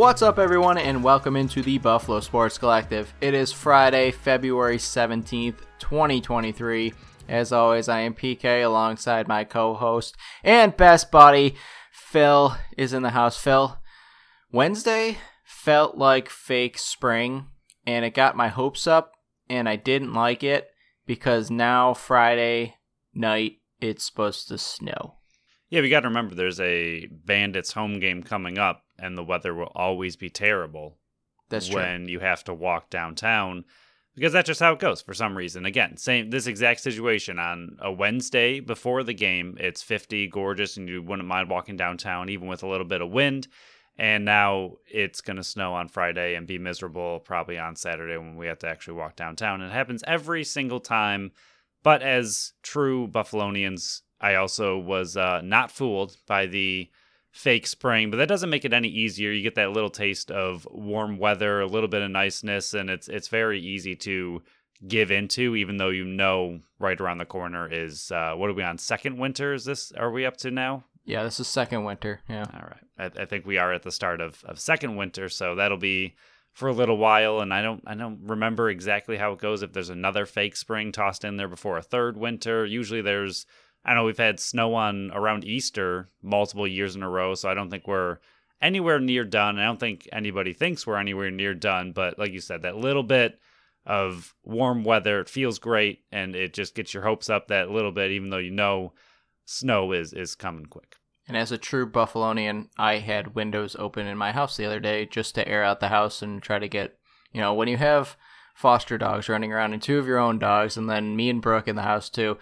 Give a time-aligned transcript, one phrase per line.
[0.00, 3.12] What's up, everyone, and welcome into the Buffalo Sports Collective.
[3.20, 6.94] It is Friday, February 17th, 2023.
[7.28, 11.54] As always, I am PK alongside my co host and best buddy,
[11.92, 13.36] Phil, is in the house.
[13.36, 13.78] Phil,
[14.50, 17.48] Wednesday felt like fake spring,
[17.86, 19.12] and it got my hopes up,
[19.50, 20.70] and I didn't like it
[21.04, 22.76] because now, Friday
[23.12, 25.16] night, it's supposed to snow.
[25.68, 29.54] Yeah, we got to remember there's a Bandits home game coming up, and the weather
[29.54, 30.96] will always be terrible
[31.48, 31.76] That's true.
[31.76, 33.64] when you have to walk downtown
[34.14, 35.64] because that's just how it goes for some reason.
[35.64, 39.56] Again, same this exact situation on a Wednesday before the game.
[39.58, 43.10] It's 50, gorgeous, and you wouldn't mind walking downtown even with a little bit of
[43.10, 43.48] wind.
[43.96, 48.36] And now it's going to snow on Friday and be miserable probably on Saturday when
[48.36, 49.60] we have to actually walk downtown.
[49.60, 51.32] And it happens every single time.
[51.82, 56.90] But as true Buffalonians, I also was uh, not fooled by the
[57.30, 59.30] fake spring, but that doesn't make it any easier.
[59.30, 63.08] You get that little taste of warm weather, a little bit of niceness, and it's
[63.08, 64.42] it's very easy to
[64.86, 68.62] give into, even though you know right around the corner is uh, what are we
[68.62, 69.52] on second winter?
[69.52, 70.84] Is this are we up to now?
[71.04, 72.20] yeah, this is second winter.
[72.28, 72.46] Yeah.
[72.54, 75.54] All right, I, I think we are at the start of, of second winter, so
[75.54, 76.14] that'll be
[76.52, 77.40] for a little while.
[77.40, 79.62] And I don't I don't remember exactly how it goes.
[79.62, 83.46] If there's another fake spring tossed in there before a third winter, usually there's
[83.84, 87.54] I know we've had snow on around Easter multiple years in a row, so I
[87.54, 88.18] don't think we're
[88.60, 89.58] anywhere near done.
[89.58, 93.02] I don't think anybody thinks we're anywhere near done, but like you said, that little
[93.02, 93.38] bit
[93.86, 97.92] of warm weather, it feels great and it just gets your hopes up that little
[97.92, 98.92] bit, even though you know
[99.46, 100.96] snow is is coming quick.
[101.26, 105.06] And as a true Buffalonian, I had windows open in my house the other day
[105.06, 106.98] just to air out the house and try to get,
[107.32, 108.16] you know, when you have
[108.54, 111.68] foster dogs running around and two of your own dogs, and then me and Brooke
[111.68, 112.36] in the house too,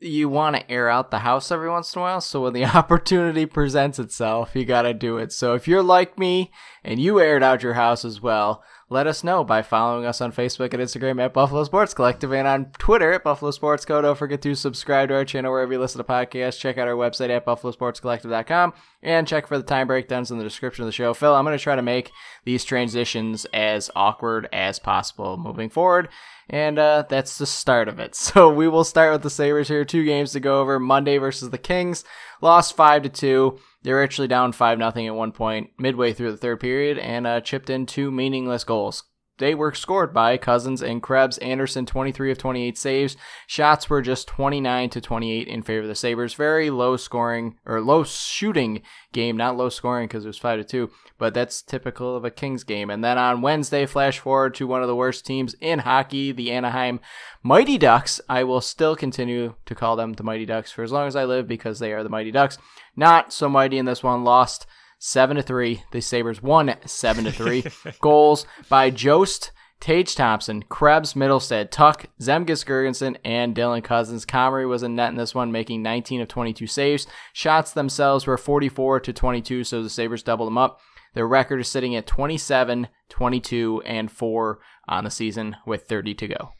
[0.00, 2.20] you want to air out the house every once in a while.
[2.20, 5.32] So when the opportunity presents itself, you got to do it.
[5.32, 6.52] So if you're like me
[6.84, 10.30] and you aired out your house as well, let us know by following us on
[10.30, 14.00] Facebook and Instagram at Buffalo Sports Collective and on Twitter at Buffalo Sports Co.
[14.00, 16.60] Don't forget to subscribe to our channel wherever you listen to podcasts.
[16.60, 20.84] Check out our website at buffalosportscollective.com and check for the time breakdowns in the description
[20.84, 21.14] of the show.
[21.14, 22.12] Phil, I'm going to try to make
[22.44, 26.08] these transitions as awkward as possible moving forward.
[26.48, 28.14] And uh, that's the start of it.
[28.26, 29.84] So we will start with the Sabres here.
[29.84, 30.78] Two games to go over.
[30.78, 32.04] Monday versus the Kings.
[32.40, 33.58] Lost 5 to 2.
[33.82, 37.26] They were actually down 5 0 at one point midway through the third period and
[37.26, 39.04] uh, chipped in two meaningless goals.
[39.38, 41.36] They were scored by Cozens and Krebs.
[41.38, 43.16] Anderson, 23 of 28 saves.
[43.46, 46.34] Shots were just 29 to 28 in favor of the Sabres.
[46.34, 48.82] Very low scoring or low shooting
[49.12, 52.30] game, not low scoring because it was 5 to 2, but that's typical of a
[52.30, 52.88] Kings game.
[52.88, 56.50] And then on Wednesday, flash forward to one of the worst teams in hockey, the
[56.50, 57.00] Anaheim
[57.42, 58.20] Mighty Ducks.
[58.28, 61.24] I will still continue to call them the Mighty Ducks for as long as I
[61.24, 62.58] live because they are the Mighty Ducks.
[62.96, 64.66] Not so mighty in this one, lost
[64.98, 65.82] seven to three.
[65.92, 67.64] The Sabres won seven to three.
[68.00, 74.24] Goals by Jost, Tage Thompson, Krebs, Mittelstadt, Tuch, Zemgus Girgensons, and Dylan Cozens.
[74.24, 77.06] Comrie was in net in this one, making 19 of 22 saves.
[77.32, 80.80] Shots themselves were 44 to 22, so the Sabres doubled them up.
[81.14, 84.58] Their record is sitting at 27, 22, and 4
[84.88, 86.55] on the season with 30 to go.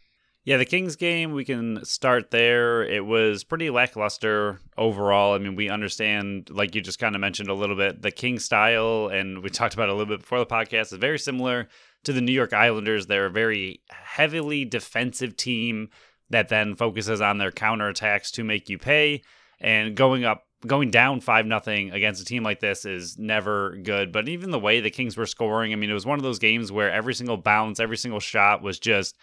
[0.47, 2.84] Yeah, the Kings game, we can start there.
[2.84, 5.34] It was pretty lackluster overall.
[5.34, 8.39] I mean, we understand, like you just kind of mentioned a little bit, the King
[8.39, 11.67] style, and we talked about a little bit before the podcast, is very similar
[12.05, 13.09] to the New York Islanders.
[13.09, 15.89] They're a very heavily defensive team
[16.31, 19.23] that then focuses on their counterattacks to make you pay.
[19.59, 24.13] And going up, going down 5 nothing against a team like this is never good.
[24.13, 26.39] But even the way the Kings were scoring, I mean, it was one of those
[26.39, 29.19] games where every single bounce, every single shot was just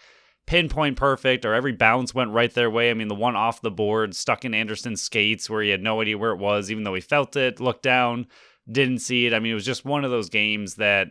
[0.46, 2.90] pinpoint perfect or every bounce went right their way.
[2.90, 6.00] I mean, the one off the board stuck in Anderson's skates where he had no
[6.00, 8.26] idea where it was, even though he felt it, looked down,
[8.70, 9.34] didn't see it.
[9.34, 11.08] I mean, it was just one of those games that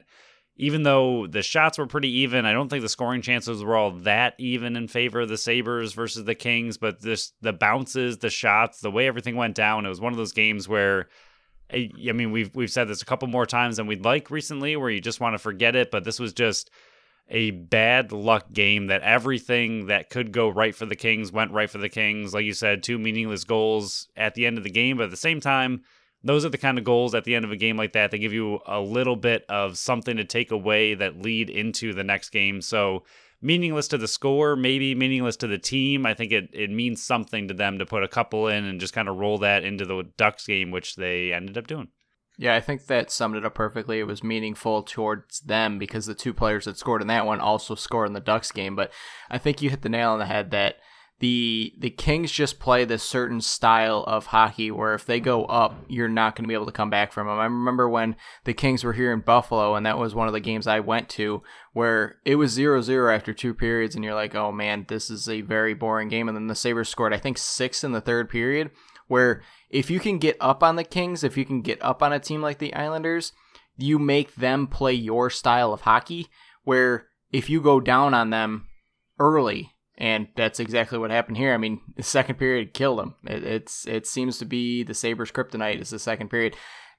[0.55, 3.91] even though the shots were pretty even, I don't think the scoring chances were all
[3.91, 8.29] that even in favor of the Sabres versus the Kings, but this the bounces, the
[8.29, 11.07] shots, the way everything went down, it was one of those games where
[11.71, 14.91] I mean, we've we've said this a couple more times than we'd like recently where
[14.91, 16.69] you just want to forget it, but this was just
[17.29, 21.69] a bad luck game that everything that could go right for the Kings went right
[21.69, 22.33] for the Kings.
[22.33, 25.17] Like you said, two meaningless goals at the end of the game, but at the
[25.17, 25.81] same time,
[26.23, 28.11] those are the kind of goals at the end of a game like that.
[28.11, 32.03] They give you a little bit of something to take away that lead into the
[32.03, 32.61] next game.
[32.61, 33.03] So
[33.41, 36.05] meaningless to the score, maybe meaningless to the team.
[36.05, 38.93] I think it, it means something to them to put a couple in and just
[38.93, 41.89] kind of roll that into the Ducks game, which they ended up doing.
[42.37, 43.99] Yeah, I think that summed it up perfectly.
[43.99, 47.75] It was meaningful towards them because the two players that scored in that one also
[47.75, 48.75] scored in the Ducks game.
[48.75, 48.91] But
[49.29, 50.77] I think you hit the nail on the head that
[51.19, 55.85] the the Kings just play this certain style of hockey where if they go up,
[55.87, 57.39] you're not going to be able to come back from them.
[57.39, 58.15] I remember when
[58.45, 61.07] the Kings were here in Buffalo, and that was one of the games I went
[61.09, 65.29] to where it was 0-0 after two periods, and you're like, oh man, this is
[65.29, 66.27] a very boring game.
[66.27, 68.71] And then the Sabres scored, I think, six in the third period.
[69.07, 72.13] Where if you can get up on the Kings, if you can get up on
[72.13, 73.31] a team like the Islanders,
[73.77, 76.27] you make them play your style of hockey.
[76.63, 78.67] Where if you go down on them
[79.19, 81.53] early and that's exactly what happened here.
[81.53, 83.15] I mean, the second period killed them.
[83.25, 86.55] It, it's it seems to be the Sabres' kryptonite is the second period.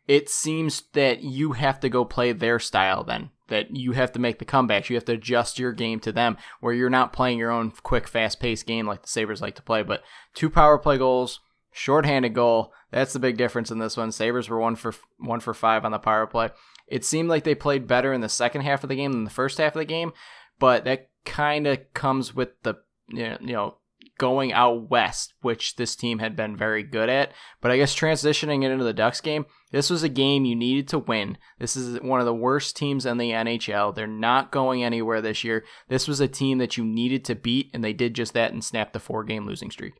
[0.07, 3.31] It seems that you have to go play their style then.
[3.49, 4.89] That you have to make the comebacks.
[4.89, 8.09] You have to adjust your game to them, where you're not playing your own quick,
[8.09, 9.83] fast-paced game like the Sabres like to play.
[9.83, 10.03] But
[10.35, 11.41] two power play goals,
[11.75, 12.73] shorthanded goal.
[12.91, 14.13] That's the big difference in this one.
[14.13, 16.51] Sabres were one for one for five on the power play.
[16.87, 19.31] It seemed like they played better in the second half of the game than the
[19.31, 20.13] first half of the game,
[20.59, 22.77] but that kind of comes with the
[23.09, 23.77] you know
[24.19, 27.33] going out west, which this team had been very good at.
[27.61, 30.87] But I guess transitioning it into the Ducks game, this was a game you needed
[30.89, 31.37] to win.
[31.59, 33.93] This is one of the worst teams in the NHL.
[33.93, 35.65] They're not going anywhere this year.
[35.89, 38.63] This was a team that you needed to beat, and they did just that and
[38.63, 39.95] snapped the four game losing streak.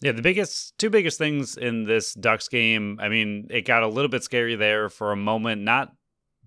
[0.00, 3.88] Yeah, the biggest two biggest things in this Ducks game, I mean, it got a
[3.88, 5.92] little bit scary there for a moment, not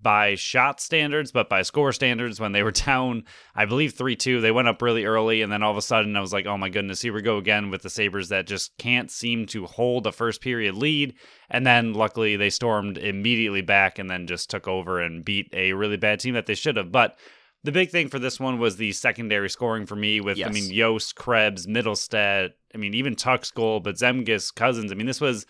[0.02, 2.40] by shot standards, but by score standards.
[2.40, 3.26] When they were down,
[3.56, 5.42] I believe 3 2, they went up really early.
[5.42, 7.38] And then all of a sudden, I was like, oh my goodness, here we go
[7.38, 11.16] again with the Sabres that just can't seem to hold a first period lead.
[11.50, 15.74] And then luckily, they stormed immediately back and then just took over and beat a
[15.74, 16.92] really bad team that they should have.
[16.92, 17.18] But
[17.64, 20.48] the big thing for this one was the secondary scoring for me with, yes.
[20.48, 24.92] I mean, Jost, Krebs, Mittelstadt, I mean, even Tuch's goal, but Zemgus, Cozens.
[24.92, 25.46] I mean, this was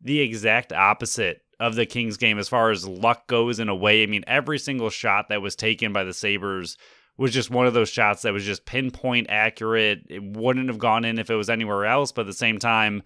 [0.00, 4.02] the exact opposite of the Kings game as far as luck goes in a way.
[4.02, 6.76] I mean, every single shot that was taken by the Sabres
[7.16, 10.02] was just one of those shots that was just pinpoint accurate.
[10.10, 13.02] It wouldn't have gone in if it was anywhere else, but at the same time,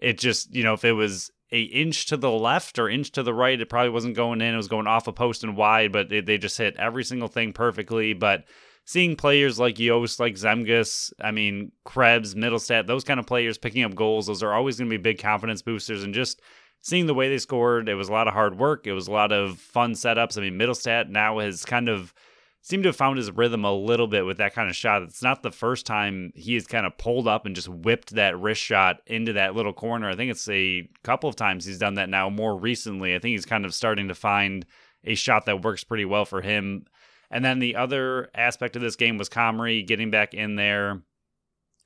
[0.00, 3.22] it just, you know, if it was a inch to the left or inch to
[3.22, 4.54] the right, it probably wasn't going in.
[4.54, 7.52] It was going off a post and wide, but they just hit every single thing
[7.52, 8.14] perfectly.
[8.14, 8.44] But
[8.86, 13.84] seeing players like Jost, like Zemgus, I mean, Krebs, Mittelstadt, those kind of players picking
[13.84, 16.02] up goals, those are always going to be big confidence boosters.
[16.02, 16.40] And just
[16.80, 18.86] seeing the way they scored, it was a lot of hard work.
[18.86, 20.38] It was a lot of fun setups.
[20.38, 22.14] I mean, Mittelstadt now has kind of
[22.62, 25.02] seemed to have found his rhythm a little bit with that kind of shot.
[25.02, 28.38] It's not the first time he has kind of pulled up and just whipped that
[28.38, 30.08] wrist shot into that little corner.
[30.08, 33.16] I think it's a couple of times he's done that now more recently.
[33.16, 34.64] I think he's kind of starting to find
[35.04, 36.86] a shot that works pretty well for him.
[37.32, 41.02] And then the other aspect of this game was Comrie getting back in there.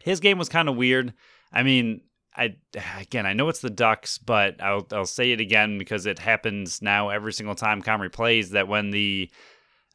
[0.05, 1.15] His game was kind of weird.
[1.53, 2.03] I mean,
[2.37, 2.57] I
[2.99, 6.83] again, I know it's the Ducks, but I'll I'll say it again because it happens
[6.83, 8.51] now every single time Comrie plays.
[8.51, 9.31] That when the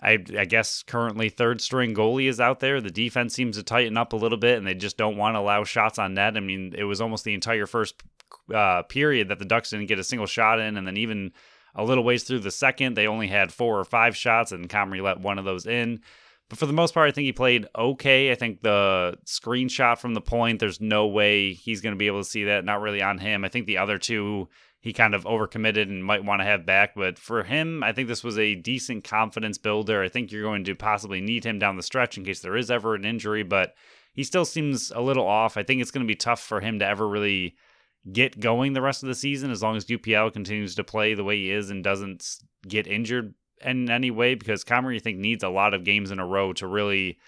[0.02, 3.98] I, I guess currently third string goalie is out there, the defense seems to tighten
[3.98, 6.38] up a little bit, and they just don't want to allow shots on net.
[6.38, 8.02] I mean, it was almost the entire first
[8.54, 11.32] uh, period that the Ducks didn't get a single shot in, and then even
[11.76, 15.04] a little ways through the second, they only had four or five shots, and Comrie
[15.04, 16.02] let one of those in.
[16.50, 18.30] But for the most part, I think he played okay.
[18.30, 22.22] I think the screenshot from the point, there's no way he's going to be able
[22.22, 22.66] to see that.
[22.66, 23.46] Not really on him.
[23.46, 24.50] I think the other two,
[24.82, 26.96] he kind of overcommitted and might want to have back.
[26.96, 30.02] But for him, I think this was a decent confidence builder.
[30.02, 32.72] I think you're going to possibly need him down the stretch in case there is
[32.72, 33.76] ever an injury, but
[34.14, 35.56] he still seems a little off.
[35.56, 37.56] I think it's going to be tough for him to ever really
[38.12, 41.24] get going the rest of the season as long as UPL continues to play the
[41.24, 45.44] way he is and doesn't get injured in any way because Comrie, I think, needs
[45.44, 47.20] a lot of games in a row to really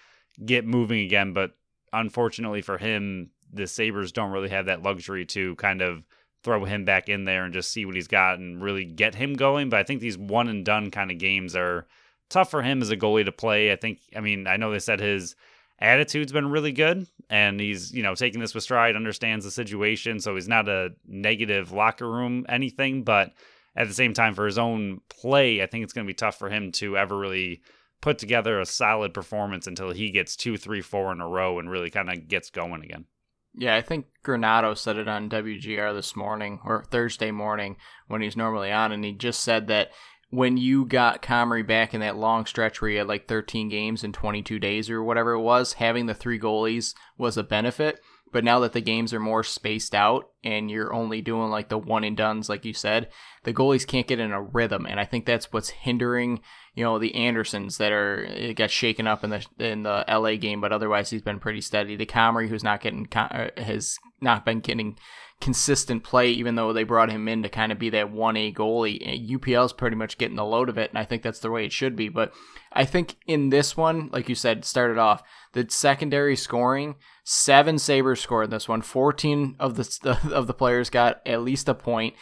[0.44, 1.32] get moving again.
[1.32, 1.52] But
[1.92, 6.04] unfortunately for him, the Sabres don't really have that luxury to kind of
[6.44, 9.34] throw him back in there and just see what he's got and really get him
[9.34, 9.70] going.
[9.70, 11.86] But I think these one and done kind of games are
[12.28, 13.72] tough for him as a goalie to play.
[13.72, 15.34] I think, I mean, I know they said his
[15.80, 20.20] attitude's been really good and he's, you know, taking this with stride, understands the situation.
[20.20, 23.32] So he's not a negative locker room anything, but
[23.76, 26.38] at the same time, for his own play, I think it's going to be tough
[26.38, 27.62] for him to ever really
[28.00, 31.70] put together a solid performance until he gets two, three, four in a row and
[31.70, 33.06] really kind of gets going again.
[33.56, 37.76] Yeah, I think Granato said it on WGR this morning or Thursday morning
[38.08, 39.90] when he's normally on, and he just said that
[40.30, 44.02] when you got Comrie back in that long stretch where he had like 13 games
[44.02, 48.00] in 22 days or whatever it was, having the three goalies was a benefit.
[48.34, 51.78] But now that the games are more spaced out and you're only doing like the
[51.78, 53.08] one and duns, like you said,
[53.44, 56.40] the goalies can't get in a rhythm, and I think that's what's hindering
[56.74, 60.34] you know the Andersons that are it got shaken up in the in the LA
[60.34, 61.94] game, but otherwise he's been pretty steady.
[61.94, 64.98] The Comrie who's not getting uh, has not been getting
[65.40, 69.02] consistent play, even though they brought him in to kind of be that 1A goalie.
[69.06, 71.50] Uh, UPL is pretty much getting the load of it, and I think that's the
[71.50, 72.08] way it should be.
[72.08, 72.32] But
[72.72, 78.20] I think in this one, like you said, started off, the secondary scoring, seven Sabres
[78.20, 78.82] scored in this one.
[78.82, 82.14] 14 of the, of the players got at least a point.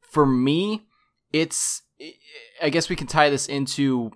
[0.00, 0.86] For me,
[1.32, 1.82] it's,
[2.62, 4.12] I guess we can tie this into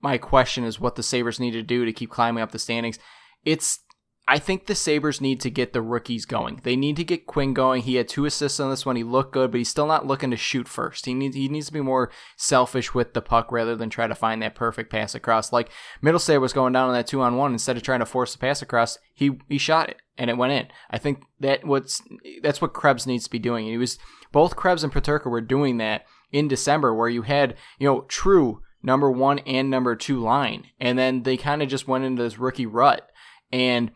[0.00, 2.98] my question is what the Sabres need to do to keep climbing up the standings.
[3.44, 3.80] It's
[4.28, 6.60] I think the Sabres need to get the rookies going.
[6.62, 7.82] They need to get Quinn going.
[7.82, 8.94] He had two assists on this one.
[8.94, 11.06] He looked good, but he's still not looking to shoot first.
[11.06, 14.14] He needs he needs to be more selfish with the puck rather than try to
[14.14, 15.52] find that perfect pass across.
[15.52, 15.70] Like
[16.02, 18.38] Mittelstadt was going down on that two on one instead of trying to force the
[18.38, 20.68] pass across, he he shot it and it went in.
[20.90, 22.00] I think that what's
[22.42, 23.66] that's what Krebs needs to be doing.
[23.66, 23.98] He was
[24.32, 28.62] both Krebs and Peterka were doing that in December where you had, you know, true
[28.82, 30.66] number one and number two line.
[30.78, 33.10] And then they kind of just went into this rookie rut.
[33.52, 33.90] And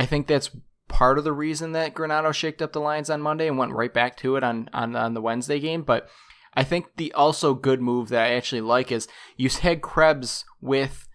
[0.00, 0.48] I think that's
[0.88, 3.92] part of the reason that Granato shaked up the lines on Monday and went right
[3.92, 5.82] back to it on, on, on the Wednesday game.
[5.82, 6.08] But
[6.54, 11.06] I think the also good move that I actually like is you had Krebs with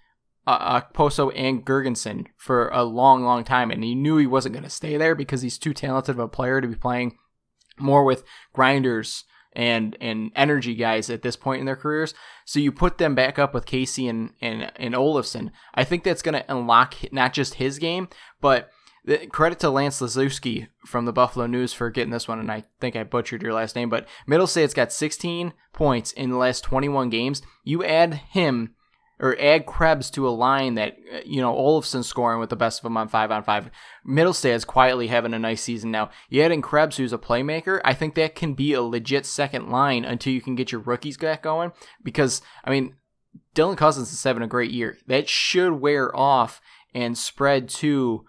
[0.45, 4.63] uh, Poso and Girgensons for a long, long time, and he knew he wasn't going
[4.65, 7.17] to stay there because he's too talented of a player to be playing
[7.79, 8.23] more with
[8.53, 9.23] grinders
[9.55, 12.13] and and energy guys at this point in their careers.
[12.45, 15.49] So you put them back up with Casey and and, and Olofsson.
[15.73, 18.09] I think that's going to unlock not just his game,
[18.41, 18.69] but
[19.29, 22.95] credit to Lance Lysowski from the Buffalo News for getting this one, and I think
[22.95, 27.41] I butchered your last name, but Mittelstadt's got 16 points in the last 21 games.
[27.63, 28.75] You add him
[29.19, 32.79] or add Krebs to a line that uh, you know Olofsson scoring with the best
[32.79, 33.69] of them on five on five.
[34.07, 36.09] Mittelstadt's quietly having a nice season now.
[36.29, 37.79] You add in Krebs, who's a playmaker.
[37.85, 41.17] I think that can be a legit second line until you can get your rookies
[41.17, 41.71] back going.
[42.03, 42.95] Because I mean,
[43.53, 44.97] Dylan Cozens is having a great year.
[45.07, 46.59] That should wear off
[46.93, 48.25] and spread to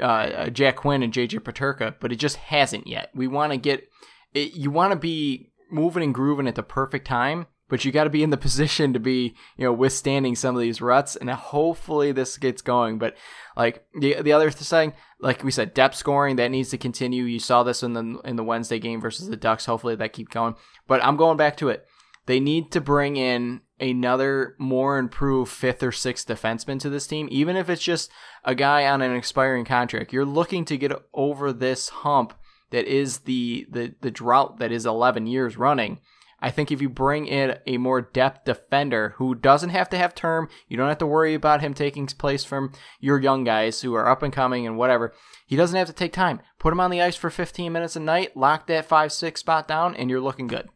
[0.00, 3.10] uh, uh Jack Quinn and JJ Peterka, but it just hasn't yet.
[3.14, 3.88] We want to get
[4.34, 8.04] it, you want to be moving and grooving at the perfect time but you got
[8.04, 11.16] to be in the position to be, you know, withstanding some of these ruts.
[11.16, 12.98] And hopefully this gets going.
[12.98, 13.16] But
[13.56, 17.24] like the the other thing, like we said, depth scoring that needs to continue.
[17.24, 19.66] You saw this in the in the Wednesday game versus the Ducks.
[19.66, 20.54] Hopefully that keep going.
[20.86, 21.86] But I'm going back to it.
[22.26, 27.28] They need to bring in another more improved fifth or sixth defenseman to this team,
[27.30, 28.10] even if it's just
[28.44, 30.12] a guy on an expiring contract.
[30.12, 32.34] You're looking to get over this hump
[32.70, 36.00] that is the the the drought that is 11 years running
[36.40, 40.14] I think if you bring in a more depth defender who doesn't have to have
[40.14, 43.94] term, you don't have to worry about him taking place from your young guys who
[43.94, 45.14] are up and coming and whatever.
[45.46, 46.40] He doesn't have to take time.
[46.58, 49.66] Put him on the ice for 15 minutes a night, lock that 5 6 spot
[49.66, 50.68] down, and you're looking good.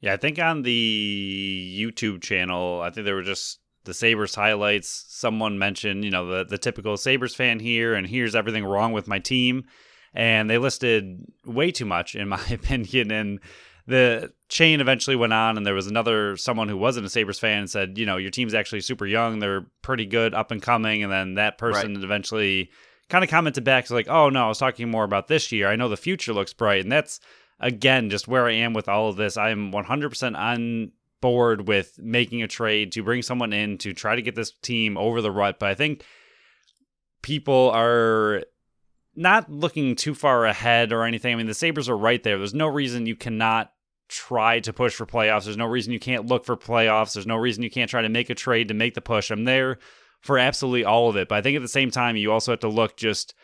[0.00, 5.04] Yeah, I think on the YouTube channel, I think there were just the Sabres highlights.
[5.08, 9.08] Someone mentioned, you know, the, the typical Sabres fan here, and here's everything wrong with
[9.08, 9.64] my team.
[10.14, 13.10] And they listed way too much, in my opinion.
[13.10, 13.40] And
[13.86, 17.60] the chain eventually went on, and there was another someone who wasn't a Sabres fan
[17.60, 21.02] and said, you know, your team's actually super young, they're pretty good, up and coming,
[21.02, 22.04] and then that person right.
[22.04, 22.70] eventually
[23.08, 25.68] kind of commented back, like, oh no, I was talking more about this year.
[25.68, 27.20] I know the future looks bright, and that's
[27.60, 29.36] again just where I am with all of this.
[29.36, 34.22] I'm 100% on board with making a trade to bring someone in to try to
[34.22, 36.04] get this team over the rut, but I think
[37.22, 38.42] people are
[39.14, 41.32] not looking too far ahead or anything.
[41.32, 42.38] I mean, the Sabres are right there.
[42.38, 43.72] There's no reason you cannot
[44.08, 45.44] try to push for playoffs.
[45.44, 47.14] There's no reason you can't look for playoffs.
[47.14, 49.30] There's no reason you can't try to make a trade to make the push.
[49.30, 49.78] I'm there
[50.20, 51.28] for absolutely all of it.
[51.28, 53.34] But I think at the same time, you also have to look just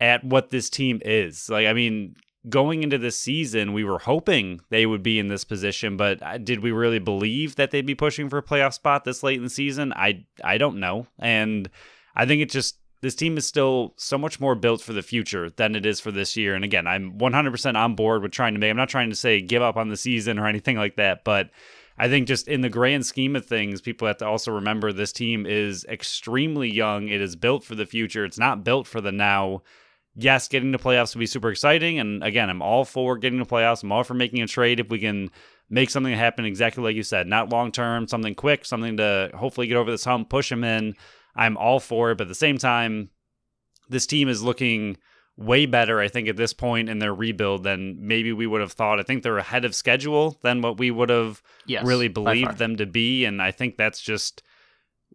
[0.00, 1.48] at what this team is.
[1.48, 2.14] Like, I mean,
[2.48, 6.38] going into this season, we were hoping they would be in this position, but uh,
[6.38, 9.44] did we really believe that they'd be pushing for a playoff spot this late in
[9.44, 9.92] the season?
[9.94, 11.06] I I don't know.
[11.18, 11.70] And
[12.16, 15.50] I think it just this team is still so much more built for the future
[15.50, 16.54] than it is for this year.
[16.54, 19.40] And again, I'm 100% on board with trying to make, I'm not trying to say
[19.40, 21.50] give up on the season or anything like that, but
[21.98, 25.12] I think just in the grand scheme of things, people have to also remember this
[25.12, 27.08] team is extremely young.
[27.08, 28.24] It is built for the future.
[28.24, 29.62] It's not built for the now.
[30.20, 32.00] Yes, getting to playoffs would be super exciting.
[32.00, 33.84] And again, I'm all for getting to playoffs.
[33.84, 35.30] I'm all for making a trade if we can
[35.70, 39.68] make something happen exactly like you said, not long term, something quick, something to hopefully
[39.68, 40.94] get over this hump, push them in.
[41.36, 42.18] I'm all for it.
[42.18, 43.10] But at the same time,
[43.88, 44.96] this team is looking
[45.36, 48.72] way better, I think, at this point in their rebuild than maybe we would have
[48.72, 48.98] thought.
[48.98, 52.76] I think they're ahead of schedule than what we would have yes, really believed them
[52.76, 53.24] to be.
[53.24, 54.42] And I think that's just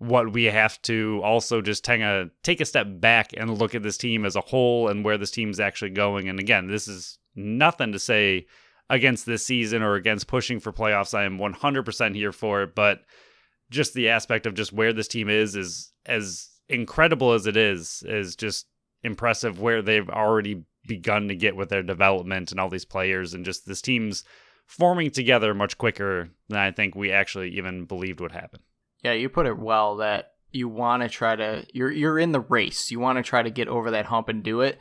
[0.03, 3.83] what we have to also just take a take a step back and look at
[3.83, 6.27] this team as a whole and where this team's actually going.
[6.27, 8.45] And again, this is nothing to say
[8.89, 11.17] against this season or against pushing for playoffs.
[11.17, 13.01] I am 100% here for it, but
[13.69, 18.03] just the aspect of just where this team is is as incredible as it is
[18.05, 18.67] is just
[19.03, 23.45] impressive where they've already begun to get with their development and all these players and
[23.45, 24.23] just this team's
[24.67, 28.59] forming together much quicker than I think we actually even believed would happen.
[29.03, 32.39] Yeah, you put it well that you want to try to you're you're in the
[32.39, 32.91] race.
[32.91, 34.79] You want to try to get over that hump and do it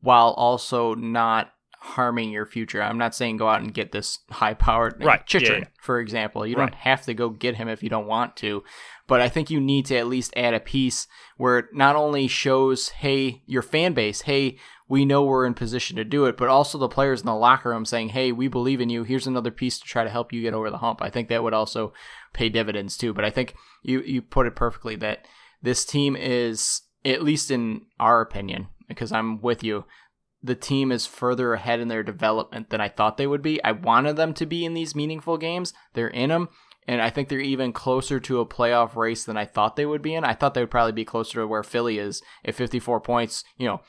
[0.00, 1.50] while also not
[1.84, 2.82] harming your future.
[2.82, 5.24] I'm not saying go out and get this high powered right.
[5.26, 5.68] Chychrun, yeah.
[5.80, 6.46] for example.
[6.46, 6.70] You right.
[6.70, 8.64] don't have to go get him if you don't want to.
[9.06, 11.06] But I think you need to at least add a piece
[11.36, 14.56] where it not only shows, hey, your fan base, hey,
[14.88, 17.68] we know we're in position to do it, but also the players in the locker
[17.68, 19.02] room saying, hey, we believe in you.
[19.04, 21.02] Here's another piece to try to help you get over the hump.
[21.02, 21.92] I think that would also
[22.34, 23.14] pay dividends too.
[23.14, 25.26] But I think you, you put it perfectly that
[25.62, 29.86] this team is, at least in our opinion, because I'm with you,
[30.42, 33.64] the team is further ahead in their development than I thought they would be.
[33.64, 35.72] I wanted them to be in these meaningful games.
[35.94, 36.50] They're in them.
[36.86, 40.02] And I think they're even closer to a playoff race than I thought they would
[40.02, 40.22] be in.
[40.22, 43.66] I thought they would probably be closer to where Philly is at 54 points, you
[43.66, 43.80] know,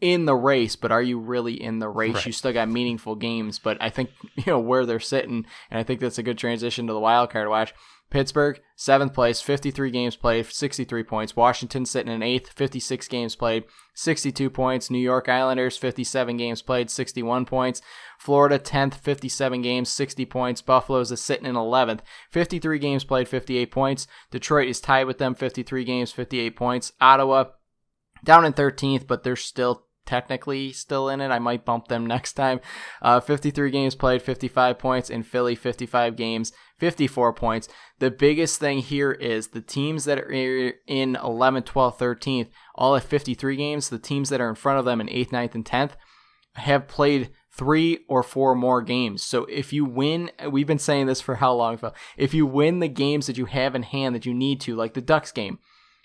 [0.00, 2.14] in the race, but are you really in the race?
[2.14, 2.26] Right.
[2.26, 5.82] You still got meaningful games, but I think, you know, where they're sitting, and I
[5.82, 7.74] think that's a good transition to the wild card watch.
[8.10, 11.36] Pittsburgh, seventh place, 53 games played, 63 points.
[11.36, 13.64] Washington sitting in eighth, 56 games played,
[13.94, 14.90] 62 points.
[14.90, 17.80] New York Islanders, 57 games played, 61 points.
[18.18, 20.60] Florida, 10th, 57 games, 60 points.
[20.60, 24.08] Buffalo's is sitting in 11th, 53 games played, 58 points.
[24.32, 26.92] Detroit is tied with them, 53 games, 58 points.
[27.00, 27.44] Ottawa,
[28.24, 31.28] down in 13th, but they're still technically still in it.
[31.28, 32.60] I might bump them next time.
[33.00, 35.08] Uh, 53 games played, 55 points.
[35.08, 37.68] In Philly, 55 games, 54 points.
[38.00, 43.04] The biggest thing here is the teams that are in 11th, 12th, 13th, all at
[43.04, 43.88] 53 games.
[43.88, 45.92] The teams that are in front of them in 8th, 9th, and 10th
[46.54, 49.22] have played three or four more games.
[49.22, 51.94] So if you win, we've been saying this for how long, Phil?
[52.16, 54.94] If you win the games that you have in hand that you need to, like
[54.94, 55.58] the Ducks game,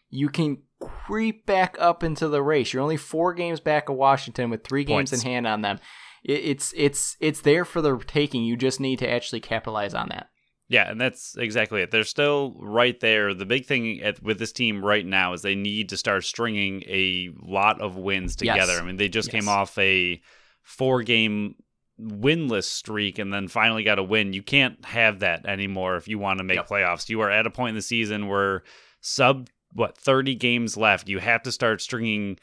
[0.09, 2.73] you can creep back up into the race.
[2.73, 5.23] You're only four games back of Washington with three games Points.
[5.23, 5.79] in hand on them.
[6.23, 8.43] It, it's it's it's there for the taking.
[8.43, 10.29] You just need to actually capitalize on that.
[10.67, 11.91] Yeah, and that's exactly it.
[11.91, 13.35] They're still right there.
[13.35, 16.81] The big thing at, with this team right now is they need to start stringing
[16.87, 18.73] a lot of wins together.
[18.73, 18.81] Yes.
[18.81, 19.41] I mean, they just Yes.
[19.43, 20.19] came off a
[20.63, 21.53] four game
[22.01, 24.33] winless streak and then finally got a win.
[24.33, 26.67] You can't have that anymore if you want to make Yep.
[26.67, 27.09] playoffs.
[27.09, 28.63] You are at a point in the season where
[29.01, 31.07] sub what 30 games left.
[31.07, 32.39] You have to start stringing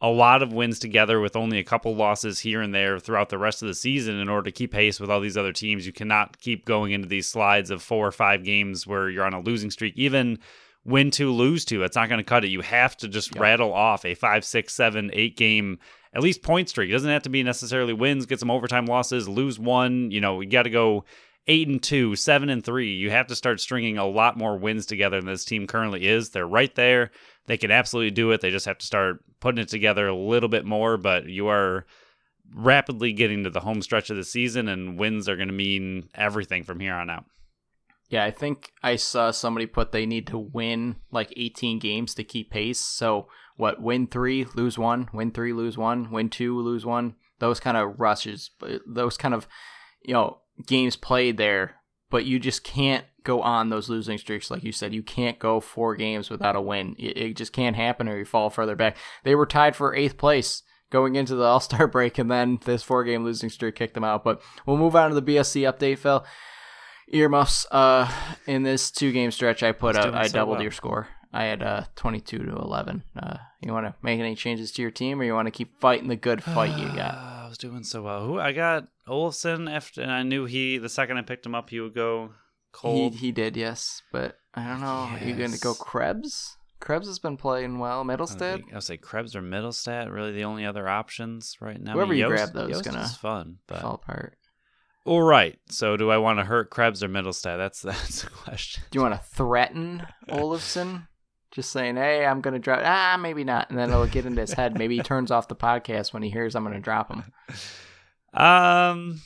[0.00, 3.38] a lot of wins together with only a couple losses here and there throughout the
[3.38, 5.86] rest of the season in order to keep pace with all these other teams.
[5.86, 9.32] You cannot keep going into these slides of four or five games where you're on
[9.34, 9.94] a losing streak.
[9.96, 10.38] Even
[10.84, 12.50] win two, lose two, it's not going to cut it.
[12.50, 13.42] You have to just Yep.
[13.42, 15.78] rattle off a five, six, seven, eight game
[16.12, 16.88] at least point streak.
[16.88, 20.10] It doesn't have to be necessarily wins, get some overtime losses, lose one.
[20.10, 21.04] You know, you got to go
[21.48, 22.94] eight and two, seven and three.
[22.94, 26.30] You have to start stringing a lot more wins together than this team currently is.
[26.30, 27.10] They're right there.
[27.46, 28.40] They can absolutely do it.
[28.40, 30.96] They just have to start putting it together a little bit more.
[30.96, 31.86] But you are
[32.54, 36.08] rapidly getting to the home stretch of the season, and wins are going to mean
[36.14, 37.24] everything from here on out.
[38.08, 42.24] Yeah, I think I saw somebody put they need to win like 18 games to
[42.24, 42.78] keep pace.
[42.80, 43.80] So what?
[43.80, 45.08] Win three, lose one.
[45.12, 46.10] Win three, lose one.
[46.10, 47.14] Win two, lose one.
[47.38, 49.48] Those kind of rushes, uh, those kind of
[50.02, 51.76] you know games played there.
[52.08, 54.94] But you just can't go on those losing streaks, like you said.
[54.94, 56.94] You can't go four games without a win.
[56.98, 58.96] It, it just can't happen, or you fall further back.
[59.24, 62.84] They were tied for eighth place going into the All Star break, and then this
[62.84, 64.22] four game losing streak kicked them out.
[64.22, 66.24] But we'll move on to the BSC update, Phil
[67.12, 67.66] earmuffs.
[67.70, 68.10] Uh,
[68.46, 70.62] in this two game stretch, I put up, I so doubled well.
[70.62, 71.08] your score.
[71.32, 73.02] I had uh 22 to 11.
[73.20, 75.78] Uh, you want to make any changes to your team, or you want to keep
[75.78, 77.35] fighting the good fight you got?
[77.56, 78.26] I was doing so well.
[78.26, 81.70] Who I got Olsen after, and I knew he the second I picked him up
[81.70, 82.32] he would go He
[82.72, 83.14] cold.
[83.14, 84.86] he did, yes, but I don't know.
[84.86, 86.56] Are you going to go Krebs?
[86.80, 88.00] Krebs has been playing well.
[88.00, 91.92] I would I would say Krebs or Mittelstadt really the only other options right now.
[91.94, 93.58] Whoever you Yost- grab, though, is gonna fun.
[93.66, 94.36] But Fall apart.
[95.06, 95.58] all right.
[95.70, 97.56] So do I want to hurt Krebs or Mittelstadt?
[97.56, 98.82] That's that's the question.
[98.90, 101.08] Do you want to threaten Olofsson?
[101.56, 102.82] Just saying, hey, I'm going to drop.
[102.84, 103.70] Ah, maybe not.
[103.70, 104.76] And then it'll get into his head.
[104.76, 107.24] Maybe he turns off the podcast when he hears I'm going to drop him.
[108.34, 109.22] Um.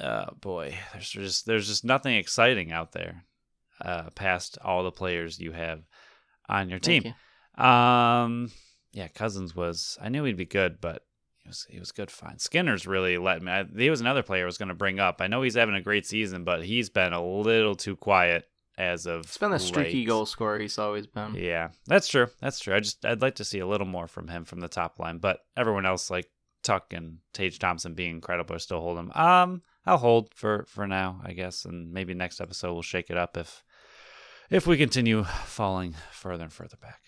[0.00, 3.22] Oh boy, there's just there's just nothing exciting out there,
[3.80, 5.84] uh, past all the players you have
[6.48, 7.04] on your team.
[7.56, 7.64] you.
[7.64, 8.50] Um,
[8.92, 9.96] yeah, Cozens was.
[10.02, 11.02] I knew he'd be good, but
[11.44, 12.10] he was he was good.
[12.10, 12.40] Fine.
[12.40, 13.52] Skinner's really let me.
[13.52, 15.20] I, he was another player I was going to bring up.
[15.20, 19.06] I know he's having a great season, but he's been a little too quiet as
[19.06, 19.22] of.
[19.22, 20.08] It's been the streaky late.
[20.08, 21.34] goal scorer he's always been.
[21.34, 22.28] Yeah, that's true.
[22.40, 22.74] That's true.
[22.74, 25.18] I just I'd like to see a little more from him from the top line,
[25.18, 26.30] but everyone else like
[26.62, 29.04] Tuch and Tage Thompson being incredible are still holding.
[29.06, 29.12] him.
[29.12, 33.16] Um, I'll hold for for now, I guess, and maybe next episode we'll shake it
[33.16, 33.62] up if
[34.50, 37.00] if we continue falling further and further back.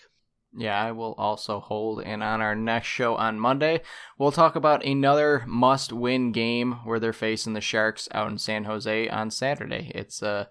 [0.58, 2.02] Yeah, I will also hold.
[2.02, 3.82] And on our next show on Monday,
[4.18, 8.64] we'll talk about another must win game where they're facing the Sharks out in San
[8.64, 9.92] Jose on Saturday.
[9.94, 10.46] It's, uh,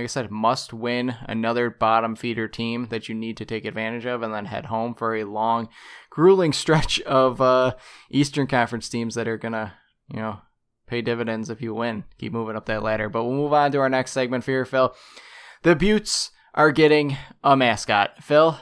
[0.00, 4.06] like I said, must win another bottom feeder team that you need to take advantage
[4.06, 5.68] of and then head home for a long,
[6.08, 7.74] grueling stretch of uh,
[8.10, 9.74] Eastern Conference teams that are going to,
[10.08, 10.38] you know,
[10.86, 12.04] pay dividends if you win.
[12.16, 13.10] Keep moving up that ladder.
[13.10, 14.94] But we'll move on to our next segment for here, Phil.
[15.64, 18.22] The Beauts are getting a mascot.
[18.22, 18.58] Phil,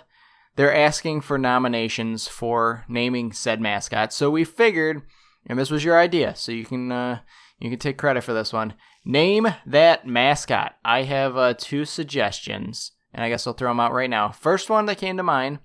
[0.57, 4.13] they're asking for nominations for naming said mascot.
[4.13, 5.03] So we figured,
[5.47, 7.21] and this was your idea, so you can uh,
[7.61, 8.75] you can take credit for this one.
[9.09, 10.75] Name that mascot.
[10.85, 14.29] I have uh, two suggestions, and I guess I'll throw them out right now.
[14.29, 15.61] First one that came to mind,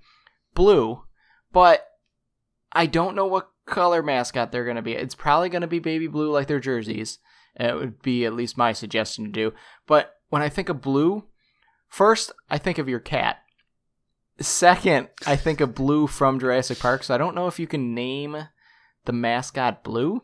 [0.54, 1.02] blue,
[1.52, 1.86] but
[2.72, 4.94] I don't know what color mascot they're going to be.
[4.94, 7.18] It's probably going to be baby blue like their jerseys.
[7.54, 9.52] It would be at least my suggestion to do.
[9.86, 11.24] But when I think of blue,
[11.90, 13.40] first I think of your cat.
[14.40, 17.04] Second, I think of Blue from Jurassic Park.
[17.04, 18.48] So I don't know if you can name
[19.04, 20.22] the mascot Blue.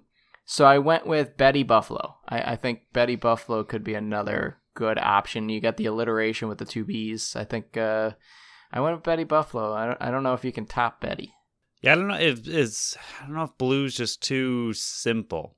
[0.51, 2.17] So I went with Betty Buffalo.
[2.29, 5.49] I, I think Betty Buffalo could be another good option.
[5.49, 7.37] You got the alliteration with the two B's.
[7.37, 8.11] I think uh,
[8.73, 9.73] I went with Betty Buffalo.
[9.73, 11.33] I don't, I don't know if you can top Betty.
[11.83, 15.57] Yeah, I don't know if it's I don't know if blue's just too simple.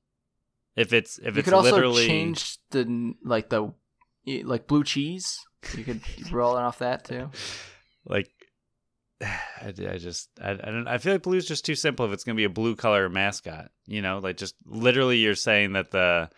[0.77, 3.73] If it's if you it's could also literally change the like the
[4.45, 5.41] like blue cheese.
[5.75, 7.31] You could roll it off that too.
[8.05, 8.29] like
[9.61, 12.25] I, I just I, I don't I feel like blue's just too simple if it's
[12.25, 13.71] gonna be a blue color mascot.
[13.87, 16.31] You know, like just literally you're saying that the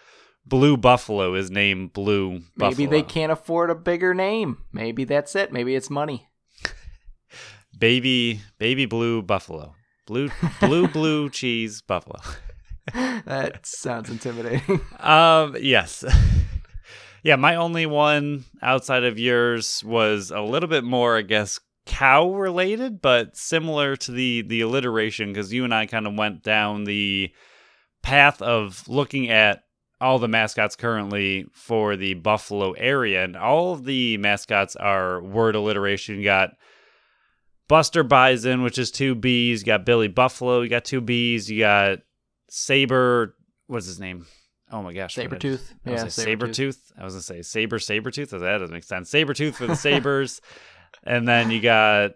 [0.47, 2.43] blue buffalo is named blue.
[2.57, 4.59] Maybe they can't afford a bigger name.
[4.73, 5.53] Maybe that's it.
[5.53, 6.29] Maybe it's money.
[7.79, 9.75] baby baby blue buffalo
[10.07, 12.21] blue blue blue cheese buffalo.
[12.95, 14.81] that sounds intimidating.
[15.01, 16.05] um yes.
[17.23, 22.33] yeah, my only one outside of yours was a little bit more, I guess, cow
[22.33, 26.85] related, but similar to the the alliteration because you and I kind of went down
[26.85, 27.31] the
[28.03, 29.63] path of looking at
[30.01, 35.55] all the mascots currently for the Buffalo area, and all of the mascots are word
[35.55, 36.17] alliteration.
[36.19, 36.51] You got
[37.69, 39.61] Buster Bison, which is two B's.
[39.63, 40.61] You got Billy Buffalo.
[40.61, 41.51] You got two B's.
[41.51, 42.01] You got
[42.51, 43.35] Saber.
[43.67, 44.27] What's his name?
[44.71, 45.73] Oh my gosh, what did I- Sabretooth.
[45.87, 46.93] I was Yeah, saber tooth.
[46.99, 48.31] I was gonna say saber saber tooth.
[48.31, 49.09] That doesn't make sense.
[49.09, 50.41] Saber tooth for the sabers,
[51.05, 52.13] and then you got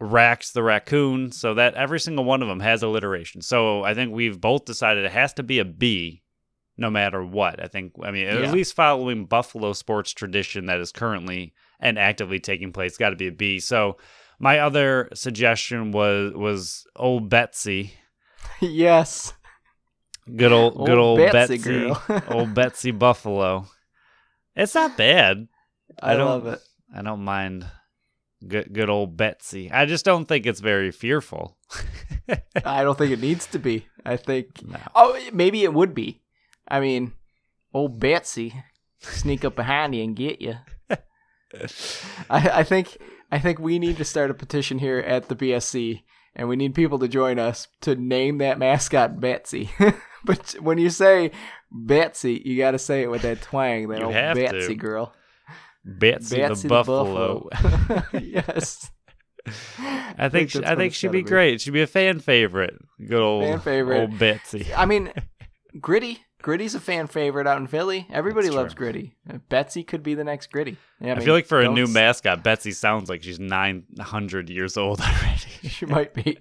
[0.00, 1.30] Rax the raccoon.
[1.32, 3.40] So that every single one of them has alliteration.
[3.42, 6.22] So I think we've both decided it has to be a B,
[6.76, 7.62] no matter what.
[7.62, 7.92] I think.
[8.02, 8.40] I mean, Yeah.
[8.48, 13.16] at least following Buffalo sports tradition that is currently and actively taking place, got to
[13.16, 13.60] be a B.
[13.60, 13.96] So
[14.38, 17.94] my other suggestion was was old Betsy.
[18.60, 19.32] yes.
[20.36, 22.02] Good old, good old Betsy Betsy, girl.
[22.28, 23.66] old Betsy Buffalo.
[24.54, 25.48] It's not bad.
[26.00, 26.60] I, I don't- love it.
[26.94, 27.66] I don't mind
[28.46, 29.70] good good old Betsy.
[29.70, 31.56] I just don't think it's very fearful.
[32.64, 33.86] I don't think it needs to be.
[34.04, 34.62] I think.
[34.66, 34.78] No.
[34.94, 36.22] Oh, maybe it would be.
[36.68, 37.12] I mean,
[37.72, 38.54] old Betsy
[39.00, 40.56] sneak up behind you and get you.
[40.90, 42.96] I, I think.
[43.30, 46.02] I think we need to start a petition here at the BSC,
[46.36, 49.70] and we need people to join us to name that mascot Betsy.
[50.24, 51.30] but when you say
[51.70, 54.42] Betsy, you got to say it with that twang, that You old have to.
[54.42, 55.14] Betsy girl.
[55.84, 57.48] Betsy, Betsy the Buffalo.
[57.50, 58.02] buffalo.
[58.20, 58.90] yes.
[60.16, 61.60] I think she, I think she'd gotta be great.
[61.60, 62.74] She'd be a fan favorite.
[63.04, 64.00] Good old Fan favorite.
[64.00, 64.72] old Betsy.
[64.76, 65.12] I mean,
[65.80, 66.18] Gritty.
[66.42, 68.06] Gritty's a fan favorite out in Philly.
[68.10, 68.86] Everybody That's loves true.
[68.86, 69.16] Gritty.
[69.48, 70.76] Betsy could be the next Gritty.
[71.00, 73.84] Yeah, I, mean, feel like for a don't new mascot, Betsy sounds like she's nine
[74.00, 75.68] hundred years old already.
[75.68, 76.38] she might be.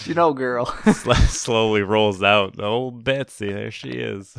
[0.00, 0.66] she no girl.
[0.66, 2.60] Sl- Slowly rolls out.
[2.60, 4.36] Old Betsy, there she is.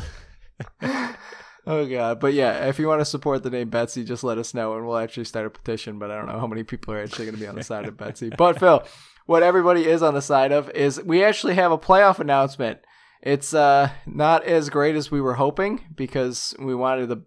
[1.66, 4.54] Oh god, but yeah, if you want to support the name Betsy, just let us
[4.54, 5.98] know, and we'll actually start a petition.
[5.98, 7.86] But I don't know how many people are actually going to be on the side
[7.88, 8.30] of Betsy.
[8.38, 8.84] But Phil,
[9.26, 12.80] what everybody is on the side of is we actually have a playoff announcement.
[13.22, 17.24] It's uh not as great as we were hoping because we wanted the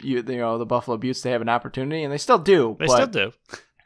[0.00, 2.76] you, you know the Buffalo Beauts to have an opportunity, and they still do.
[2.78, 3.32] They still do.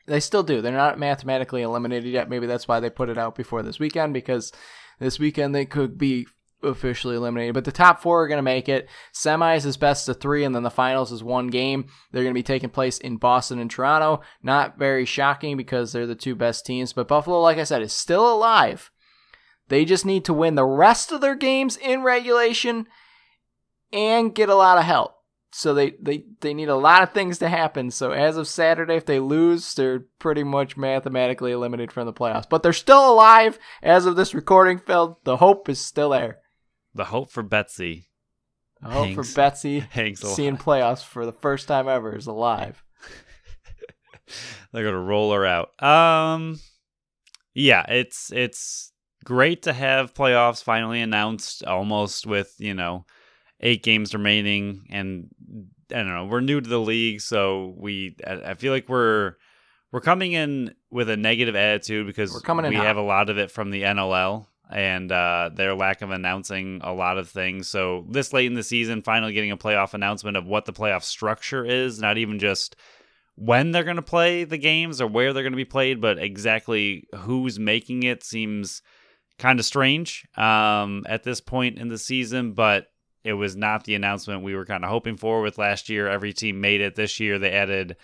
[0.07, 0.61] They still do.
[0.61, 2.29] They're not mathematically eliminated yet.
[2.29, 4.53] Maybe that's why they put it out before this weekend because
[5.01, 6.27] this weekend they could be
[6.63, 7.55] officially eliminated.
[7.55, 8.89] But the top four are going to make it.
[9.15, 11.87] Semis is best of three, and then the finals is one game.
[12.13, 14.23] They're going to be taking place in Boston and Toronto.
[14.43, 16.93] Not very shocking because they're the two best teams.
[16.93, 18.91] But Buffalo, like I said, is still alive.
[19.69, 22.87] They just need to win the rest of their games in regulation
[23.93, 25.15] and get a lot of help.
[25.53, 27.91] So they, they, they need a lot of things to happen.
[27.91, 32.49] So as of Saturday, if they lose, they're pretty much mathematically eliminated from the playoffs.
[32.49, 35.19] But they're still alive as of this recording, Phil.
[35.25, 36.41] The hope is still there.
[36.97, 38.07] The hope for Betsy
[38.83, 40.35] The hope Hangs- for Betsy hangs alive.
[40.35, 42.83] seeing playoffs for the first time ever is alive.
[44.73, 45.81] They're gonna roll her out.
[45.83, 46.59] Um,
[47.55, 48.93] yeah, it's it's
[49.25, 53.05] great to have playoffs finally announced, almost with you know
[53.61, 55.29] eight games remaining, and
[55.93, 56.27] I don't know.
[56.27, 59.35] We're new to the league, so we I feel like we're
[59.93, 62.87] we're coming in with a negative attitude because we're coming in we hot.
[62.87, 66.93] have a lot of it from the NLL and uh, their lack of announcing a
[66.93, 67.69] lot of things.
[67.69, 71.03] So this late in the season, finally getting a playoff announcement of what the playoff
[71.03, 72.77] structure is, not even just
[73.37, 76.19] when they're going to play the games or where they're going to be played, but
[76.19, 78.83] exactly who's making it seems
[79.39, 82.53] kind of strange um, at this point in the season.
[82.53, 82.87] But
[83.23, 86.09] it was not the announcement we were kind of hoping for with last year.
[86.09, 86.95] Every team made it.
[86.95, 87.97] This year they added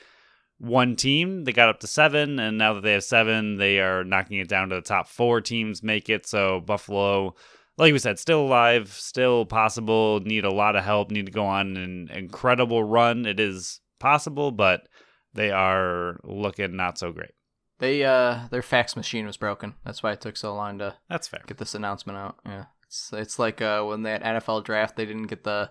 [0.62, 1.42] one team.
[1.44, 4.48] They got up to seven, and now that they have seven, they are knocking it
[4.48, 6.24] down to the top four teams make it.
[6.24, 7.34] So Buffalo,
[7.76, 10.20] like we said, still alive, still possible.
[10.20, 11.10] Need a lot of help.
[11.10, 13.26] Need to go on an incredible run.
[13.26, 14.86] It is possible, but
[15.34, 17.32] they are looking not so great.
[17.80, 19.74] They uh their fax machine was broken.
[19.84, 21.42] That's why it took so long to That's fair.
[21.48, 22.36] get this announcement out.
[22.46, 22.66] Yeah.
[22.86, 25.70] It's it's like uh when they had NFL draft they didn't get the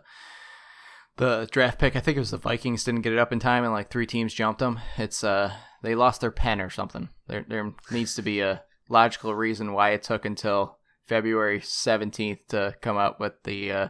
[1.18, 1.96] the draft pick.
[1.96, 4.06] I think it was the Vikings didn't get it up in time and like three
[4.06, 4.80] teams jumped them.
[4.98, 7.10] It's uh they lost their pen or something.
[7.28, 12.76] There there needs to be a logical reason why it took until February 17th to
[12.82, 13.88] come out with the uh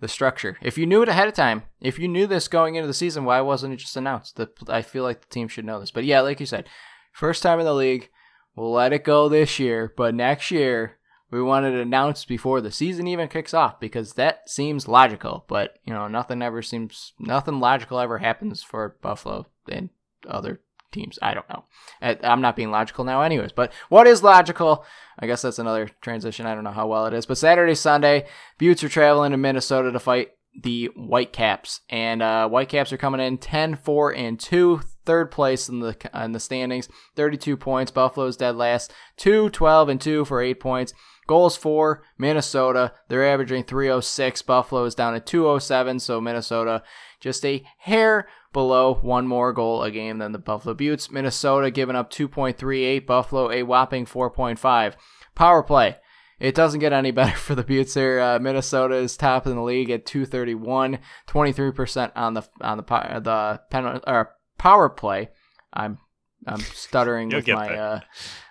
[0.00, 0.56] the structure.
[0.62, 3.24] If you knew it ahead of time, if you knew this going into the season,
[3.24, 4.36] why wasn't it just announced?
[4.36, 5.90] The, I feel like the team should know this.
[5.90, 6.66] But yeah, like you said,
[7.12, 8.08] first time in the league,
[8.56, 10.99] we'll let it go this year, but next year
[11.30, 15.44] we want it announced before the season even kicks off because that seems logical.
[15.48, 19.90] But you know, nothing ever seems nothing logical ever happens for Buffalo and
[20.28, 20.60] other
[20.92, 21.18] teams.
[21.22, 21.64] I don't know.
[22.00, 23.52] I'm not being logical now, anyways.
[23.52, 24.84] But what is logical?
[25.18, 26.46] I guess that's another transition.
[26.46, 27.26] I don't know how well it is.
[27.26, 28.26] But Saturday, Sunday,
[28.58, 33.38] Beauts are traveling to Minnesota to fight the Whitecaps, and uh, Whitecaps are coming in
[33.38, 37.92] 10, 4, and 2, third place in the in the standings, 32 points.
[37.92, 40.92] Buffalo's dead last, 2, 12, and 2 for 8 points.
[41.30, 42.92] Goals for Minnesota.
[43.06, 44.42] They're averaging 306.
[44.42, 46.82] Buffalo is down at 207, so Minnesota
[47.20, 51.08] just a hair below one more goal a game than the Buffalo Beauts.
[51.08, 54.94] Minnesota giving up 2.38, Buffalo a whopping 4.5.
[55.36, 55.98] Power play.
[56.40, 58.18] It doesn't get any better for the Beauts here.
[58.18, 63.60] Uh, Minnesota is top in the league at 231, 23% on the on the the
[63.70, 65.28] pen, or power play.
[65.72, 65.98] I'm
[66.46, 68.00] I'm stuttering with my uh,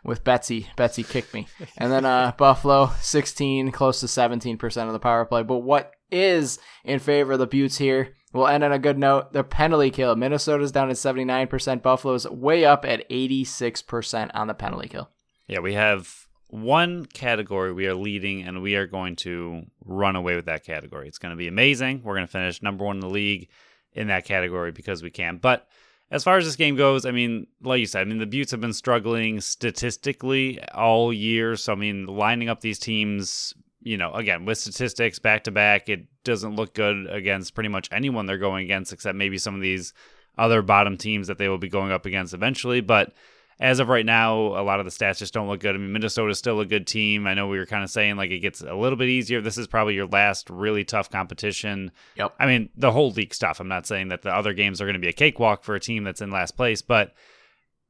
[0.03, 0.67] with Betsy.
[0.75, 1.47] Betsy kicked me.
[1.77, 5.43] And then uh, Buffalo, 16, close to 17% of the power play.
[5.43, 8.13] But what is in favor of the Beauts here?
[8.31, 9.33] We'll end on a good note.
[9.33, 10.15] The penalty kill.
[10.15, 11.81] Minnesota's down at 79%.
[11.81, 15.09] Buffalo's way up at 86% on the penalty kill.
[15.47, 20.35] Yeah, we have one category we are leading, and we are going to run away
[20.35, 21.07] with that category.
[21.07, 22.01] It's going to be amazing.
[22.03, 23.49] We're going to finish number one in the league
[23.93, 25.37] in that category because we can.
[25.37, 25.67] But
[26.11, 28.51] as far as this game goes, I mean, like you said, I mean, the Beauts
[28.51, 31.55] have been struggling statistically all year.
[31.55, 35.87] So, I mean, lining up these teams, you know, again, with statistics back to back,
[35.87, 39.61] it doesn't look good against pretty much anyone they're going against, except maybe some of
[39.61, 39.93] these
[40.37, 42.81] other bottom teams that they will be going up against eventually.
[42.81, 43.13] But
[43.59, 45.75] as of right now, a lot of the stats just don't look good.
[45.75, 47.27] I mean, Minnesota's still a good team.
[47.27, 49.41] I know we were kind of saying like it gets a little bit easier.
[49.41, 51.91] This is probably your last really tough competition.
[52.15, 52.35] Yep.
[52.39, 53.59] I mean, the whole league stuff.
[53.59, 55.79] I'm not saying that the other games are going to be a cakewalk for a
[55.79, 57.13] team that's in last place, but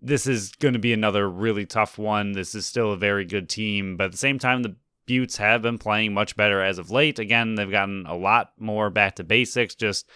[0.01, 2.31] this is going to be another really tough one.
[2.31, 5.63] This is still a very good team, but at the same time, the Beauts have
[5.63, 7.17] been playing much better as of late.
[7.17, 10.07] Again, they've gotten a lot more back to basics, just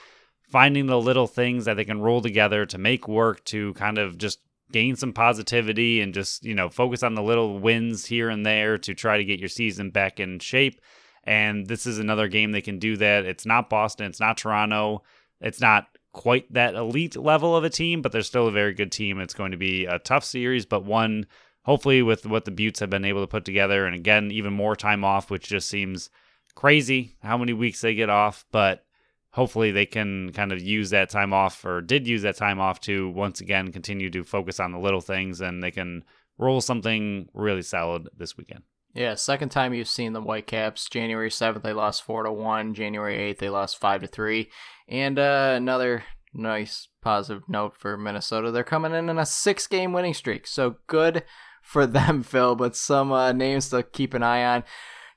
[0.49, 4.19] finding the little things that they can roll together to make work to kind of
[4.19, 4.39] just
[4.73, 8.77] gain some positivity and just, you know, focus on the little wins here and there
[8.79, 10.81] to try to get your season back in shape.
[11.23, 13.25] And this is another game they can do that.
[13.25, 15.03] It's not Boston, it's not Toronto,
[15.39, 18.91] it's not quite that elite level of a team, but they're still a very good
[18.91, 19.19] team.
[19.19, 21.27] It's going to be a tough series, but one
[21.63, 23.85] hopefully with what the Beauts have been able to put together.
[23.85, 26.09] And again, even more time off, which just seems
[26.55, 28.85] crazy how many weeks they get off, but
[29.33, 32.79] hopefully they can kind of use that time off or did use that time off
[32.79, 36.03] to once again continue to focus on the little things and they can
[36.37, 38.63] roll something really solid this weekend.
[38.93, 40.87] Yeah, second time you've seen the Whitecaps.
[40.87, 42.75] January seventh, they lost four to one.
[42.75, 44.51] January eighth, they lost five to three.
[44.87, 50.13] And uh, another nice positive note for Minnesota: they're coming in on a six-game winning
[50.13, 50.45] streak.
[50.45, 51.23] So good
[51.63, 52.55] for them, Phil.
[52.55, 54.63] But some uh, names to keep an eye on: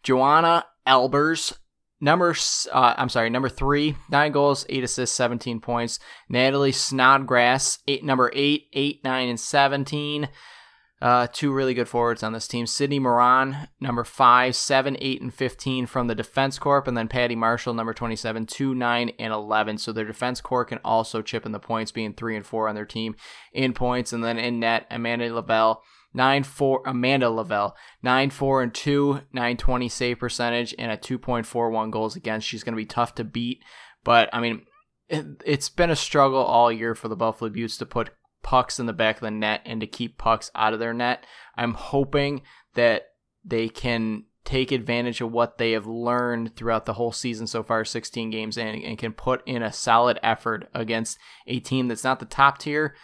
[0.03, 1.53] Joanna Albers.
[2.01, 2.35] Number,
[2.73, 5.99] uh, I'm sorry, number three, nine goals, eight assists, 17 points.
[6.29, 10.29] Natalie Snodgrass, eight, number eight, eight, nine, and 17.
[11.01, 12.67] Uh, two really good forwards on this team.
[12.67, 17.37] Sidney Moran, number five, seven, eight, and 15 from the defense corp, and then Patty
[17.37, 19.79] Marshall, number 27, two, nine, and 11.
[19.79, 22.75] So their defense corp can also chip in the points, being three and four on
[22.75, 23.15] their team
[23.53, 24.13] in points.
[24.13, 25.79] And then in net, Amanda Leveille,
[26.17, 31.19] nine four Amanda Leveille, nine four and two, nine twenty save percentage, and a two
[31.19, 32.49] point four one goals against.
[32.49, 33.63] She's going to be tough to beat,
[34.03, 34.63] but I mean,
[35.09, 38.11] it, it's been a struggle all year for the Buffalo Beauts to put
[38.43, 41.25] pucks in the back of the net and to keep pucks out of their net.
[41.57, 42.43] I'm hoping
[42.75, 43.09] that
[43.45, 47.85] they can take advantage of what they have learned throughout the whole season so far
[47.85, 52.21] 16 games and, and can put in a solid effort against a team that's not
[52.21, 52.95] the top tier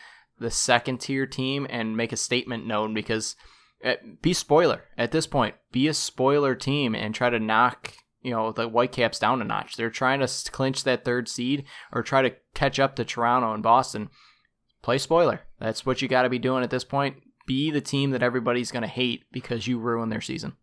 [0.43, 3.37] the second tier team and make a statement known because
[3.85, 8.31] uh, be spoiler at this point be a spoiler team and try to knock you
[8.31, 12.23] know the whitecaps down a notch they're trying to clinch that third seed or try
[12.23, 14.09] to catch up to toronto and boston
[14.83, 15.41] play spoiler.
[15.59, 17.17] That's what you got to be doing at this point.
[17.47, 20.57] Be the team that everybody's going to hate because you ruin their season.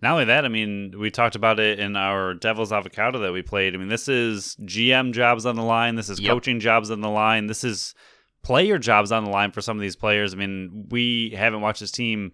[0.00, 3.42] Not only that, I mean, we talked about it in our Devil's Avocado that we
[3.42, 3.74] played.
[3.74, 5.94] I mean, this is GM jobs on the line.
[5.94, 6.30] This is yep.
[6.30, 7.46] coaching jobs on the line.
[7.46, 7.94] This is
[8.44, 10.32] player jobs on the line for some of these players.
[10.32, 12.30] I mean, we haven't watched this team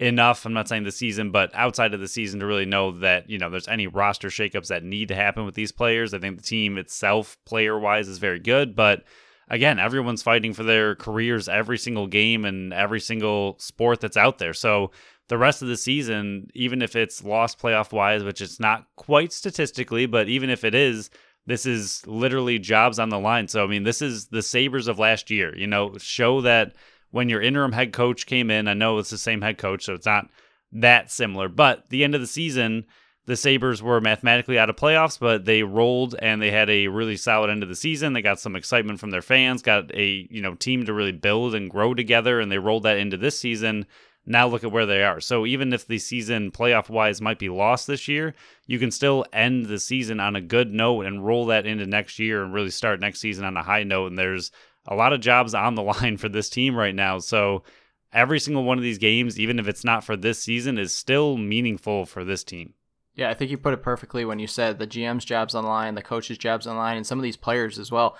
[0.00, 0.44] enough.
[0.44, 3.38] I'm not saying the season, but outside of the season to really know that, you
[3.38, 6.14] know, there's any roster shakeups that need to happen with these players.
[6.14, 9.04] I think the team itself, player wise, is very good, but
[9.48, 14.38] again, everyone's fighting for their careers every single game and every single sport that's out
[14.38, 14.54] there.
[14.54, 14.90] So
[15.28, 19.32] the rest of the season, even if it's lost playoff wise, which it's not quite
[19.32, 21.10] statistically, but even if it is,
[21.46, 23.48] this is literally jobs on the line.
[23.48, 25.56] So I mean, this is the Sabres of last year.
[25.56, 26.74] You know, show that
[27.10, 29.94] when your interim head coach came in, I know it's the same head coach, so
[29.94, 30.28] it's not
[30.72, 32.84] that similar, but the end of the season
[33.30, 37.16] the Sabres were mathematically out of playoffs, but they rolled and they had a really
[37.16, 38.12] solid end of the season.
[38.12, 41.54] They got some excitement from their fans, got a, you know, team to really build
[41.54, 43.86] and grow together and they rolled that into this season.
[44.30, 45.20] Now look at where they are.
[45.20, 48.32] So even if the season playoff wise might be lost this year,
[48.64, 52.20] you can still end the season on a good note and roll that into next
[52.20, 54.06] year and really start next season on a high note.
[54.06, 54.52] And there's
[54.86, 57.18] a lot of jobs on the line for this team right now.
[57.18, 57.64] So
[58.12, 61.36] every single one of these games, even if it's not for this season, is still
[61.36, 62.74] meaningful for this team.
[63.16, 66.02] Yeah, I think you put it perfectly when you said the GM's job's on the
[66.02, 68.16] coach's job's on the line, and some of these players as well.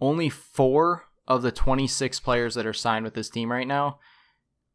[0.00, 4.00] Only four of the 26 players that are signed with this team right now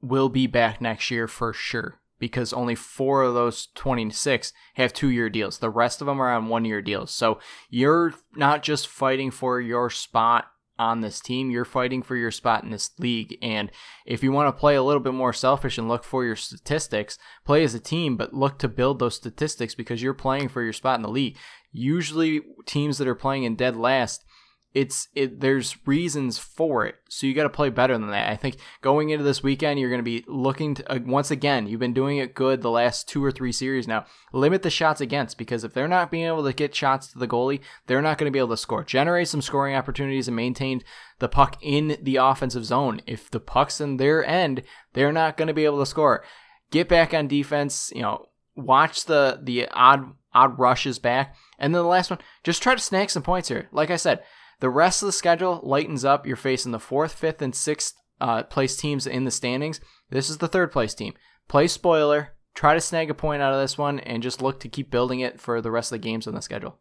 [0.01, 5.09] will be back next year for sure because only four of those 26 have two
[5.09, 5.59] year deals.
[5.59, 7.11] The rest of them are on one year deals.
[7.11, 11.51] So you're not just fighting for your spot on this team.
[11.51, 13.37] You're fighting for your spot in this league.
[13.41, 13.69] And
[14.05, 17.17] if you want to play a little bit more selfish and look for your statistics,
[17.45, 20.73] play as a team, but look to build those statistics because you're playing for your
[20.73, 21.37] spot in the league.
[21.71, 24.25] Usually, teams that are playing in dead last
[24.73, 26.95] it's it there's reasons for it.
[27.09, 28.29] So you got to play better than that.
[28.29, 31.65] I think going into this weekend you're going to be looking to uh, once again
[31.65, 34.05] you've been doing it good the last two or three series now.
[34.31, 37.27] Limit the shots against because if they're not being able to get shots to the
[37.27, 38.83] goalie they're not going to be able to score.
[38.83, 40.83] Generate some scoring opportunities and maintain
[41.17, 43.01] the puck in the offensive zone.
[43.07, 44.61] If the puck's in their end
[44.93, 46.23] they're not going to be able to score.
[46.69, 51.35] Get back on defense you know watch the the odd odd rushes back.
[51.57, 53.67] And then the last one just try to snag some points here.
[53.71, 54.21] Like i said
[54.59, 56.25] the rest of the schedule lightens up.
[56.25, 59.79] You're facing the fourth, fifth, and sixth uh, place teams in the standings.
[60.09, 61.13] This is the third place team.
[61.47, 62.33] Play spoiler.
[62.55, 65.21] Try to snag a point out of this one and just look to keep building
[65.21, 66.77] it for the rest of the games on the schedule.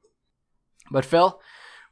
[0.91, 1.41] But Phil,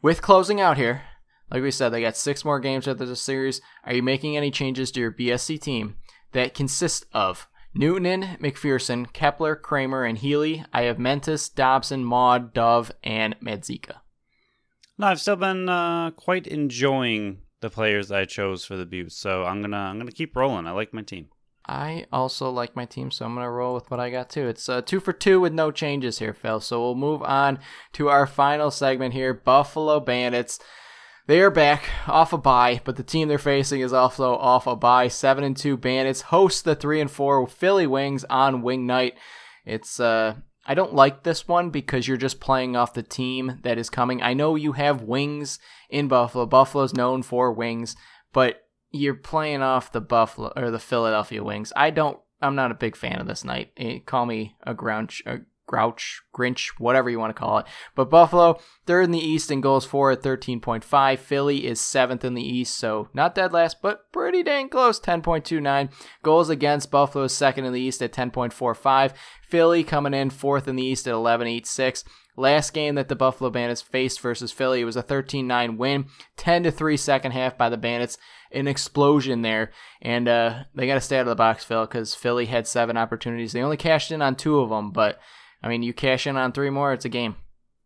[0.03, 1.03] with closing out here,
[1.51, 3.61] like we said, they got six more games after the series.
[3.85, 5.97] Are you making any changes to your BSC team
[6.33, 10.65] that consist of Newton, McPherson, Kepler, Kramer, and Healy?
[10.73, 13.97] I have Mentis, Dobson, Maud, Dove, and Medzika.
[14.99, 19.45] No, I've still been uh, quite enjoying the players I chose for the Beauts, so
[19.45, 20.67] I'm gonna I'm gonna keep rolling.
[20.67, 21.29] I like my team.
[21.69, 24.49] I also like my team, so I'm gonna roll with what I got too.
[24.49, 26.61] It's uh, two for two with no changes here, Phil.
[26.61, 27.59] So we'll move on
[27.95, 30.59] to our final segment here: Buffalo Bandits.
[31.27, 34.77] They are back off a bye, but the team they're facing is also off a
[34.77, 35.09] bye.
[35.09, 39.15] Seven and two Bandits host the three and four Philly Wings on Wing Night.
[39.65, 43.79] It's uh I don't like this one because you're just playing off the team that
[43.79, 44.21] is coming.
[44.21, 46.45] I know you have wings in Buffalo.
[46.45, 47.95] Buffalo's known for wings,
[48.33, 51.73] but you're playing off the Buffalo or the Philadelphia Wings.
[51.77, 52.19] I don't.
[52.43, 53.73] I'm not a big fan of this night.
[53.77, 57.67] Eh, call me a grouch, a Grouch, Grinch, whatever you want to call it.
[57.95, 61.19] But Buffalo, third in the East in goals for at 13.5.
[61.19, 65.91] Philly is seventh in the East, so not dead last, but pretty dang close, 10.29.
[66.23, 69.13] Goals against Buffalo is second in the East at 10.45.
[69.43, 72.05] Philly coming in fourth in the East at 11.86.
[72.37, 74.85] last game that the Buffalo Bandits faced versus Philly.
[74.85, 76.07] Was a 13-9 win,
[76.37, 78.19] 10 to 3 second half by the Bandits.
[78.53, 82.15] An explosion there, and uh, they got to stay out of the box, Phil, because
[82.15, 83.53] Philly had seven opportunities.
[83.53, 85.19] They only cashed in on two of them, but
[85.63, 87.37] I mean, you cash in on three more, it's a game.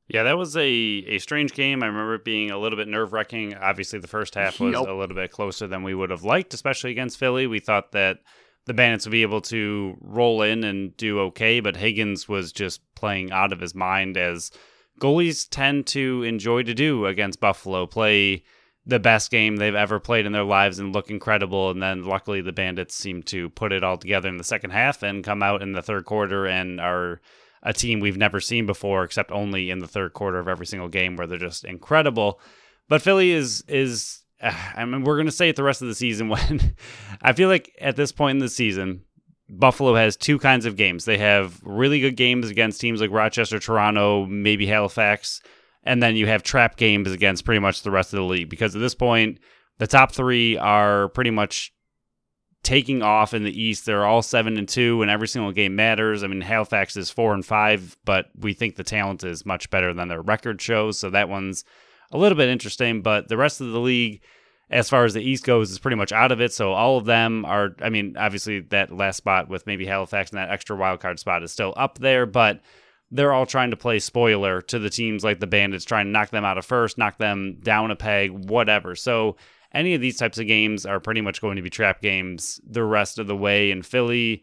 [0.08, 1.84] Yeah, that was a, a strange game.
[1.84, 3.54] I remember it being a little bit nerve wracking.
[3.54, 4.88] Obviously, the first half was yep.
[4.88, 7.46] a little bit closer than we would have liked, especially against Philly.
[7.46, 8.18] We thought that
[8.66, 12.80] the Bandits would be able to roll in and do okay, but Higgins was just
[12.96, 14.50] playing out of his mind as
[15.00, 17.86] goalies tend to enjoy to do against Buffalo.
[17.86, 18.42] Play
[18.84, 21.70] the best game they've ever played in their lives and look incredible.
[21.70, 25.04] And then luckily, the Bandits seem to put it all together in the second half
[25.04, 27.20] and come out in the third quarter and are
[27.62, 30.88] a team we've never seen before, except only in the third quarter of every single
[30.88, 32.40] game where they're just incredible.
[32.88, 36.28] But Philly is is I mean we're gonna say it the rest of the season
[36.30, 36.74] when
[37.22, 39.02] I feel like at this point in the season
[39.48, 41.04] Buffalo has two kinds of games.
[41.04, 45.42] They have really good games against teams like Rochester, Toronto, maybe Halifax,
[45.82, 48.76] and then you have trap games against pretty much the rest of the league because
[48.76, 49.38] at this point
[49.78, 51.72] the top three are pretty much
[52.62, 53.86] taking off in the East.
[53.86, 56.22] They're all seven and two, and every single game matters.
[56.22, 59.94] I mean, Halifax is four and five, but we think the talent is much better
[59.94, 60.98] than their record shows.
[60.98, 61.64] So that one's
[62.12, 63.02] a little bit interesting.
[63.02, 64.22] But the rest of the league,
[64.68, 66.52] as far as the East goes, is pretty much out of it.
[66.52, 67.74] So all of them are.
[67.80, 71.42] I mean, obviously that last spot with maybe Halifax and that extra wild card spot
[71.42, 72.60] is still up there, but.
[73.12, 76.30] They're all trying to play spoiler to the teams like the Bandits, trying to knock
[76.30, 78.94] them out of first, knock them down a peg, whatever.
[78.94, 79.34] So
[79.72, 82.84] any of these types of games are pretty much going to be trap games the
[82.84, 83.70] rest of the way.
[83.70, 84.42] And Philly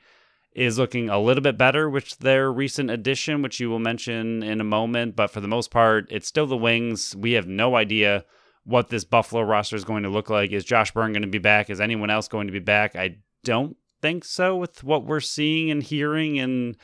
[0.53, 4.59] is looking a little bit better with their recent addition, which you will mention in
[4.61, 5.15] a moment.
[5.15, 7.15] But for the most part, it's still the Wings.
[7.15, 8.25] We have no idea
[8.63, 10.51] what this Buffalo roster is going to look like.
[10.51, 11.69] Is Josh Byrne going to be back?
[11.69, 12.95] Is anyone else going to be back?
[12.95, 16.75] I don't think so with what we're seeing and hearing and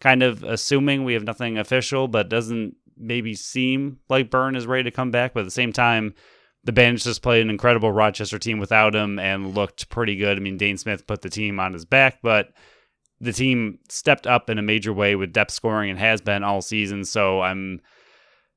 [0.00, 4.84] kind of assuming we have nothing official, but doesn't maybe seem like Byrne is ready
[4.84, 5.34] to come back.
[5.34, 6.14] But at the same time,
[6.64, 10.36] the Bandits just played an incredible Rochester team without him and looked pretty good.
[10.36, 12.52] I mean, Dhane Smith put the team on his back, but
[13.20, 16.62] the team stepped up in a major way with depth scoring and has been all
[16.62, 17.04] season.
[17.04, 17.80] So I'm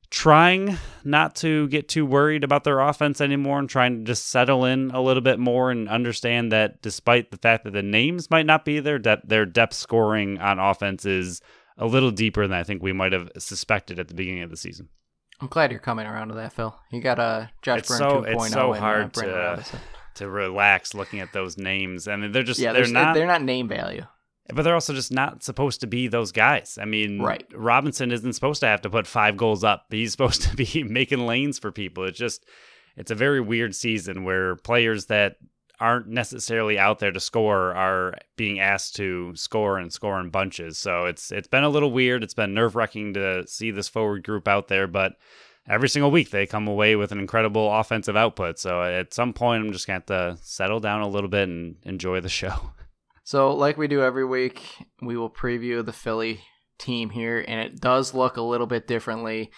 [0.10, 4.66] trying not to get too worried about their offense anymore and trying to just settle
[4.66, 8.45] in a little bit more and understand that despite the fact that the names might
[8.45, 11.41] not be there, that their depth scoring on offense is
[11.78, 14.58] a little deeper than I think we might have suspected at the beginning of the
[14.58, 14.89] season.
[15.42, 16.76] I'm glad you're coming around to that, Phil.
[16.92, 18.34] You got a Josh it's Byrne so, 2.0.
[18.34, 19.80] It's so and, hard uh, to
[20.16, 22.08] to relax looking at those names.
[22.08, 24.06] I mean, they're just yeah, they're not they're not name value.
[24.54, 26.78] But they're also just not supposed to be those guys.
[26.80, 27.44] I mean, right.
[27.54, 29.88] Robinson isn't supposed to have to put five goals up.
[29.90, 32.06] He's supposed to be making lanes for people.
[32.06, 32.46] It's just
[32.96, 35.36] it's a very weird season where players that
[35.80, 40.78] aren't necessarily out there to score are being asked to score and score in bunches.
[40.78, 42.24] So it's it's been a little weird.
[42.24, 45.18] It's been nerve wracking to see this forward group out there, but
[45.68, 48.60] every single week they come away with an incredible offensive output.
[48.60, 51.76] So at some point, I'm just to have to settle down a little bit and
[51.84, 52.72] enjoy the show.
[53.28, 54.62] So, like we do every week,
[55.02, 56.42] we will preview the Philly
[56.78, 59.50] team here, and it does look a little bit differently.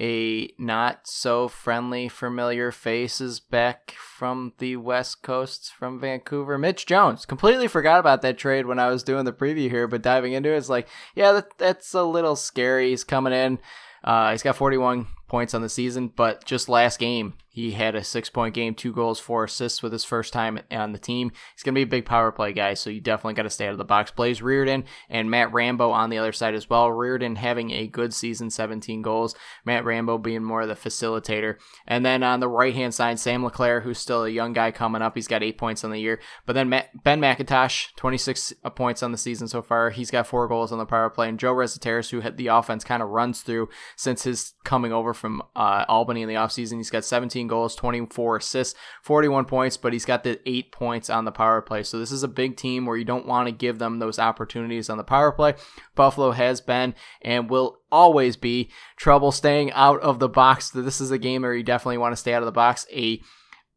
[0.00, 6.56] A not so friendly, familiar face is back from the West Coast from Vancouver.
[6.56, 7.26] Mitch Jones.
[7.26, 10.50] Completely forgot about that trade when I was doing the preview here, but diving into
[10.50, 12.90] it, it's like, yeah, that, that's a little scary.
[12.90, 13.58] He's coming in.
[14.02, 18.02] Uh, he's got 41 points on the season, but just last game, he had a
[18.02, 21.32] six point game, two goals, four assists with his first time on the team.
[21.54, 23.66] He's going to be a big power play guy, so you definitely got to stay
[23.66, 24.40] out of the box plays.
[24.40, 26.88] Riorden and Matt Rambo on the other side as well.
[26.88, 29.34] Riorden having a good season, 17 goals.
[29.66, 31.56] Matt Rambo being more of the facilitator.
[31.86, 35.02] And then on the right hand side, Sam LeClaire, who's still a young guy coming
[35.02, 35.14] up.
[35.14, 36.20] He's got eight points on the year.
[36.46, 39.90] But then Matt, Ben McIntosh, 26 uh, points on the season so far.
[39.90, 41.28] He's got four goals on the power play.
[41.28, 45.12] And Joe Resetarits, who had the offense kind of runs through since his coming over
[45.22, 46.76] from uh, Albany in the offseason.
[46.78, 51.24] He's got 17 goals, 24 assists, 41 points, but he's got the eight points on
[51.24, 51.84] the power play.
[51.84, 54.90] So this is a big team where you don't want to give them those opportunities
[54.90, 55.54] on the power play.
[55.94, 60.70] Buffalo has been and will always be trouble staying out of the box.
[60.70, 62.84] This is a game where you definitely want to stay out of the box.
[62.92, 63.22] A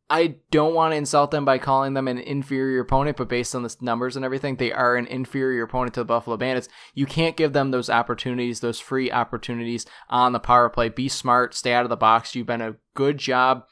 [0.07, 3.63] I don't want to insult them by calling them an inferior opponent, but based on
[3.63, 6.69] the numbers and everything, they are an inferior opponent to the Buffalo Bandits.
[6.93, 10.89] You can't give them those opportunities, those free opportunities on the power play.
[10.89, 12.35] Be smart, stay out of the box.
[12.35, 13.65] You've been a good job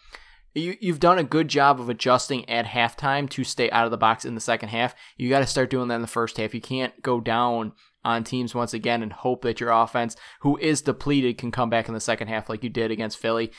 [0.55, 3.97] you, you've done a good job of adjusting at halftime to stay out of the
[3.97, 4.93] box in the second half.
[5.17, 6.53] You got to start doing that in the first half.
[6.53, 7.73] You can't go down
[8.05, 11.87] on teams once again and hope that your offense, who is depleted, can come back
[11.87, 13.51] in the second half like you did against Philly.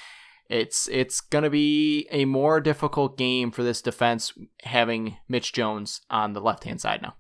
[0.55, 4.33] It's it's to be a more difficult game for this defense
[4.63, 7.17] having Mitch Jones on the left hand side now.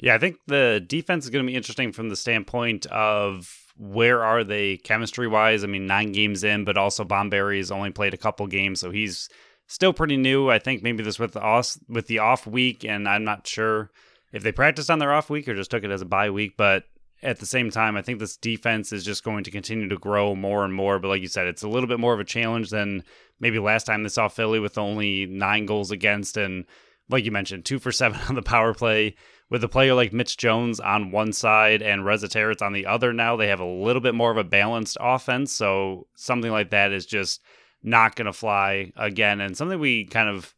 [0.00, 4.24] Yeah, I think the defense is going to be interesting from the standpoint of where
[4.24, 5.64] are they chemistry wise.
[5.64, 9.28] I mean, nine games in, but also Bomberry's only played a couple games, so he's
[9.66, 10.48] still pretty new.
[10.48, 13.90] I think maybe this with the off, with the off week, and I'm not sure
[14.32, 16.54] if they practiced on their off week or just took it as a bye week.
[16.56, 16.84] But
[17.22, 20.34] at the same time, I think this defense is just going to continue to grow
[20.34, 20.98] more and more.
[20.98, 23.04] But like you said, it's a little bit more of a challenge than
[23.40, 26.64] maybe last time they saw Philly with only nine goals against and
[27.08, 29.14] like you mentioned, two for seven on the power play
[29.50, 33.36] with a player like Mitch Jones on one side and Resetarits on the other now,
[33.36, 35.52] they have a little bit more of a balanced offense.
[35.52, 37.42] So something like that is just
[37.82, 39.40] not going to fly again.
[39.40, 40.54] And something we kind of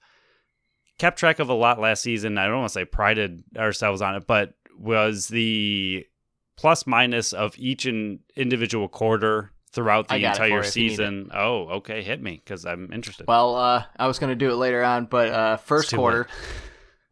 [0.99, 2.39] kept track of a lot last season.
[2.39, 6.07] I don't want to say prided ourselves on it, but was the
[6.57, 11.31] plus minus of each individual quarter throughout the entire season.
[11.35, 13.27] Oh, okay, hit me because I'm interested.
[13.27, 16.27] Well, uh, I was going to do it later on, but uh, first quarter,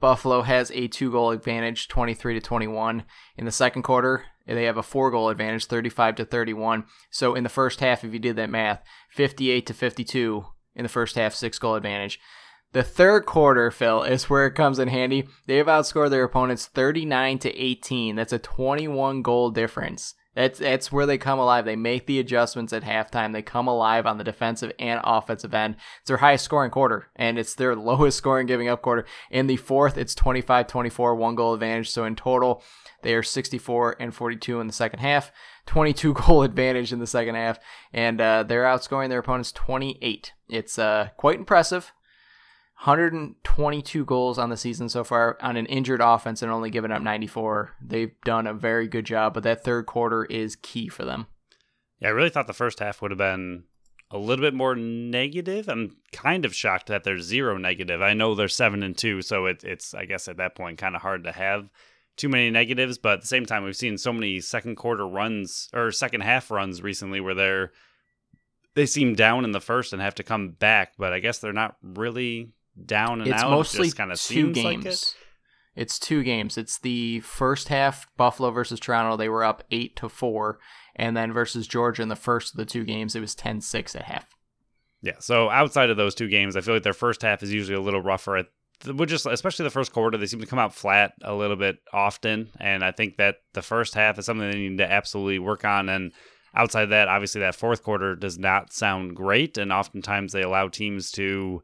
[0.01, 3.05] Buffalo has a two goal advantage, 23 to 21.
[3.37, 6.85] In the second quarter, they have a four goal advantage, 35 to 31.
[7.11, 10.89] So in the first half, if you did that math, 58 to 52 in the
[10.89, 12.19] first half, six goal advantage.
[12.73, 15.29] The third quarter, Phil, is where it comes in handy.
[15.47, 18.17] They've outscored their opponents 39 to 18.
[18.17, 20.15] That's a 21 goal difference.
[20.35, 21.67] That's that's where they come alive.
[21.67, 23.35] They make the adjustments at halftime.
[23.35, 25.77] They come alive on the defensive and offensive end.
[26.01, 29.05] It's their highest scoring quarter, and it's their lowest scoring giving up quarter.
[29.31, 31.91] In the fourth, it's 25-24, one goal advantage.
[31.91, 32.63] So in total,
[33.03, 35.31] they are 64 and 42 in the second half,
[35.67, 37.59] 22 goal advantage in the second half,
[37.93, 40.33] and uh, they're outscoring their opponents 28.
[40.49, 41.93] It's uh, quite impressive.
[42.85, 47.01] 122 goals on the season so far on an injured offense and only given up
[47.01, 47.77] 94.
[47.81, 51.29] They've done a very good job, but that third quarter is key for them.
[52.01, 53.65] Yeah, I really thought the first half would have been
[54.11, 55.69] a little bit more negative.
[55.69, 58.03] I'm kind of shocked that there's zero negative.
[58.03, 60.97] I know they're seven and two, so it, it's I guess at that point kind
[60.97, 61.71] of hard to have
[62.17, 62.99] too many negatives.
[62.99, 66.51] But at the same time, we've seen so many second quarter runs or second half
[66.51, 67.73] runs recently where they're
[68.75, 70.95] they seem down in the first and have to come back.
[70.99, 72.51] But I guess they're not really
[72.85, 73.51] down and it's out.
[73.51, 74.85] Mostly it kind of two games.
[74.85, 75.15] Like it.
[75.75, 76.59] It's two games.
[76.59, 79.17] It's the first half Buffalo versus Toronto.
[79.17, 80.59] They were up eight to four,
[80.95, 84.03] and then versus Georgia in the first of the two games, it was 10-6 at
[84.03, 84.27] half.
[85.01, 85.19] Yeah.
[85.19, 87.81] So outside of those two games, I feel like their first half is usually a
[87.81, 88.37] little rougher.
[88.37, 88.47] At
[88.87, 91.77] would just especially the first quarter, they seem to come out flat a little bit
[91.93, 95.65] often, and I think that the first half is something they need to absolutely work
[95.65, 95.89] on.
[95.89, 96.13] And
[96.55, 101.11] outside that, obviously that fourth quarter does not sound great, and oftentimes they allow teams
[101.13, 101.63] to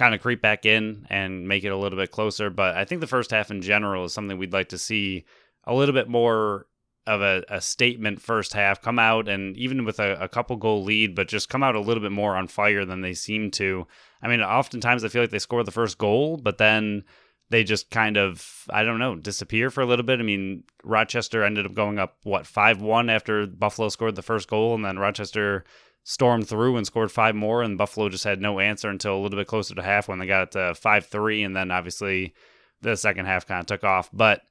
[0.00, 2.48] kind of creep back in and make it a little bit closer.
[2.48, 5.26] But I think the first half in general is something we'd like to see
[5.64, 6.66] a little bit more
[7.06, 10.84] of a, a statement first half come out and even with a, a, couple goal
[10.84, 13.86] lead, but just come out a little bit more on fire than they seem to.
[14.22, 17.04] I mean, oftentimes I feel like they score the first goal, but then
[17.50, 20.18] they just kind of, I don't know, disappear for a little bit.
[20.18, 24.48] I mean, Rochester ended up going up, what, 5 1 after Buffalo scored the first
[24.48, 25.64] goal, and then Rochester
[26.04, 29.38] stormed through and scored five more, and Buffalo just had no answer until a little
[29.38, 32.34] bit closer to half when they got to five three, and then obviously
[32.80, 34.10] the second half kind of took off.
[34.12, 34.42] But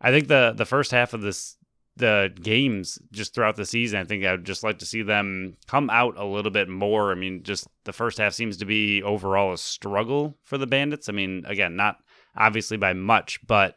[0.00, 1.56] I think the the first half of this
[1.96, 5.90] the games just throughout the season, I think I'd just like to see them come
[5.90, 7.12] out a little bit more.
[7.12, 11.08] I mean, just the first half seems to be overall a struggle for the Bandits.
[11.08, 11.98] I mean, again, not
[12.36, 13.76] obviously by much, but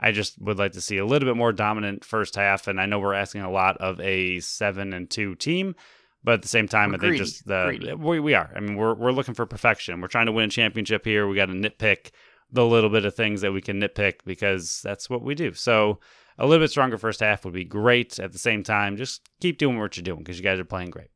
[0.00, 2.66] I just would like to see a little bit more dominant first half.
[2.66, 5.76] And I know we're asking a lot of a seven and two team,
[6.24, 7.24] but at the same time, we're I think greedy.
[7.24, 8.50] just the we, we are.
[8.54, 10.00] I mean, we're we're looking for perfection.
[10.00, 11.26] We're trying to win a championship here.
[11.26, 12.10] We got to nitpick
[12.50, 15.54] the little bit of things that we can nitpick because that's what we do.
[15.54, 16.00] So
[16.38, 18.18] a little bit stronger first half would be great.
[18.18, 20.90] At the same time, just keep doing what you're doing because you guys are playing
[20.90, 21.08] great.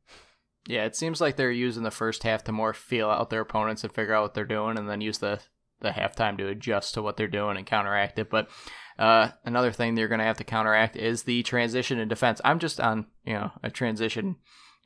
[0.67, 3.83] Yeah, it seems like they're using the first half to more feel out their opponents
[3.83, 5.39] and figure out what they're doing, and then use the
[5.79, 8.29] the halftime to adjust to what they're doing and counteract it.
[8.29, 8.49] But
[8.97, 12.41] uh, another thing they're going to have to counteract is the transition in defense.
[12.43, 14.37] I'm just on you know a transition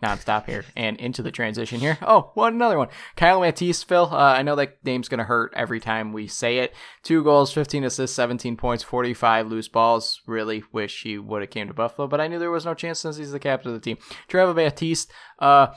[0.01, 1.97] nonstop here and into the transition here.
[2.01, 2.89] Oh, one another one.
[3.15, 4.09] Kyle Matisse, Phil.
[4.11, 6.73] Uh, I know that name's gonna hurt every time we say it.
[7.03, 10.21] Two goals, 15 assists, 17 points, 45 loose balls.
[10.25, 12.99] Really wish he would have came to Buffalo, but I knew there was no chance
[12.99, 13.97] since he's the captain of the team.
[14.27, 15.11] Trevor Baptiste.
[15.39, 15.67] Uh,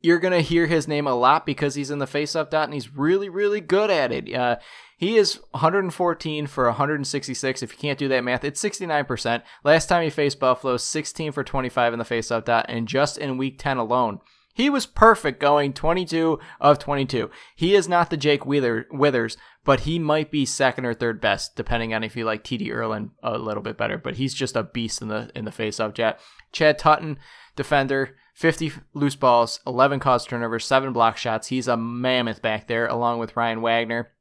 [0.00, 2.94] you're gonna hear his name a lot because he's in the face-up dot and he's
[2.94, 4.32] really, really good at it.
[4.32, 4.56] Uh,
[4.96, 7.62] he is 114 for 166.
[7.62, 9.42] If you can't do that math, it's 69%.
[9.62, 13.36] Last time he faced Buffalo, 16 for 25 in the faceoff dot, and just in
[13.36, 14.20] week 10 alone,
[14.54, 17.30] he was perfect going 22 of 22.
[17.54, 19.36] He is not the Jake Withers,
[19.66, 23.10] but he might be second or third best, depending on if you like TD Ierlan
[23.22, 23.98] a little bit better.
[23.98, 26.20] But he's just a beast in the in the faceoff jet.
[26.52, 27.18] Chad Tutton,
[27.54, 31.48] defender, 50 loose balls, 11 caused turnovers, seven block shots.
[31.48, 34.12] He's a mammoth back there, along with Ryan Wagner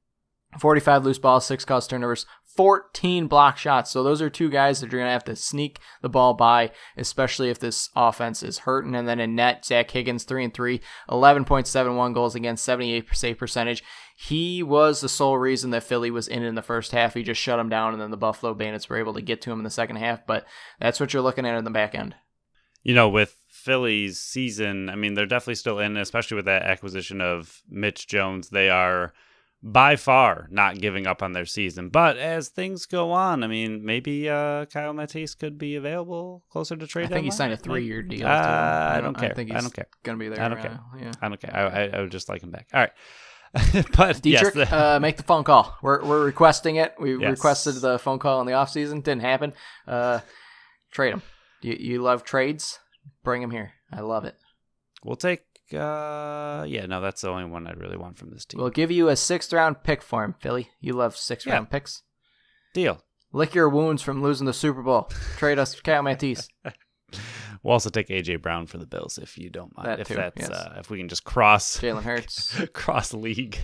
[0.59, 2.25] 45 loose balls, six caused turnovers,
[2.55, 3.91] 14 block shots.
[3.91, 6.71] So those are two guys that you're going to have to sneak the ball by,
[6.95, 8.95] especially if this offense is hurting.
[8.95, 10.79] And then in net, Zach Higgins, 3 and 3,
[11.09, 13.83] 11.71 goals against 78 save percentage.
[14.17, 17.13] He was the sole reason that Philly was in in the first half.
[17.13, 19.51] He just shut him down, and then the Buffalo Bandits were able to get to
[19.51, 20.25] him in the second half.
[20.25, 20.45] But
[20.79, 22.15] that's what you're looking at in the back end.
[22.81, 27.19] You know, with Philly's season, I mean, they're definitely still in, especially with that acquisition
[27.19, 28.49] of Mitch Jones.
[28.49, 29.11] They are
[29.65, 31.89] by far not giving up on their season.
[31.89, 36.75] But as things go on, I mean, maybe uh, Kyle Matisse could be available closer
[36.75, 37.05] to trade.
[37.05, 38.27] I think he signed a three-year deal.
[38.27, 39.31] Uh, I, don't care.
[39.31, 39.87] I, think I don't care.
[40.03, 40.39] Gonna be there.
[40.39, 40.79] I don't care.
[41.01, 41.11] Yeah.
[41.19, 41.55] I don't care.
[41.55, 42.67] I, I, would just like him back.
[42.73, 42.91] All right.
[43.97, 45.75] but Dietrich, yes, uh, make the phone call.
[45.81, 46.93] We're we're requesting it.
[46.99, 47.31] We Yes.
[47.31, 49.01] requested the phone call in the off season.
[49.01, 49.53] Didn't happen.
[49.87, 50.19] Uh,
[50.91, 51.21] trade him.
[51.61, 52.79] You you love trades?
[53.23, 53.71] Bring him here.
[53.91, 54.35] I love it.
[55.03, 55.41] we'll take.
[55.73, 58.59] Uh, yeah, no, that's the only one I'd really want from this team.
[58.59, 60.69] We'll give you a sixth round pick for him, Philly.
[60.79, 62.03] You love sixth round picks.
[62.73, 63.01] Deal.
[63.31, 65.09] Lick your wounds from losing the Super Bowl.
[65.37, 66.47] Trade us Kyle Matisse.
[67.65, 69.89] We'll also take AJ Brown for the Bills if you don't mind.
[69.89, 70.51] That if too, that's yes.
[70.51, 72.55] uh, if we can just cross Jalen Hurts.
[72.73, 73.57] cross league.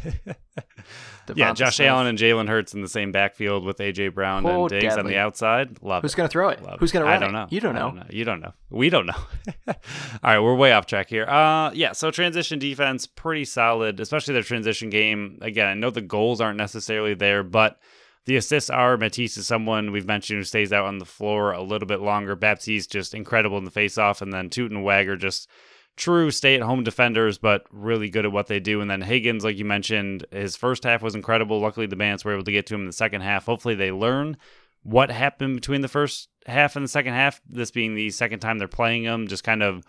[1.36, 1.88] yeah, Josh Smith.
[1.88, 5.06] Allen and Jalen Hurts in the same backfield with AJ Brown Oh, and Diggs on
[5.06, 5.84] the outside.
[5.84, 6.18] Love Who's it.
[6.18, 6.64] gonna throw it?
[6.64, 6.94] Love Who's it.
[6.94, 7.46] gonna run I don't know.
[7.52, 8.04] You don't I know.
[8.10, 8.54] You don't know.
[8.72, 9.14] We don't know.
[9.68, 9.76] All
[10.24, 11.26] right, we're way off track here.
[11.26, 11.92] Uh, yeah.
[11.92, 15.38] So transition defense pretty solid, especially their transition game.
[15.44, 17.80] Again, I know the goals aren't necessarily there, but
[18.26, 18.98] the assists are.
[18.98, 22.36] Matisse is someone we've mentioned who stays out on the floor a little bit longer.
[22.36, 25.50] Baptiste just incredible in the faceoff, and then Toot and Wagner just
[25.98, 28.82] true stay-at-home defenders, but really good at what they do.
[28.82, 31.60] And then Higgins, like you mentioned, his first half was incredible.
[31.60, 33.46] Luckily, the Bandits were able to get to him in the second half.
[33.46, 34.38] Hopefully, they learn
[34.84, 37.42] what happened between the first half and the second half.
[37.48, 39.84] This being the second time they're playing him, just kind of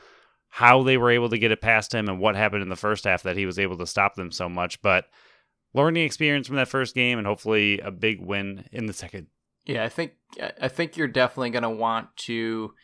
[0.48, 3.04] how they were able to get it past him and what happened in the first
[3.04, 4.82] half that he was able to stop them so much.
[4.82, 5.06] But
[5.74, 9.28] learning experience from that first game and hopefully a big win in the second.
[9.64, 10.12] Yeah, I think
[10.60, 12.74] I think you're definitely going to want to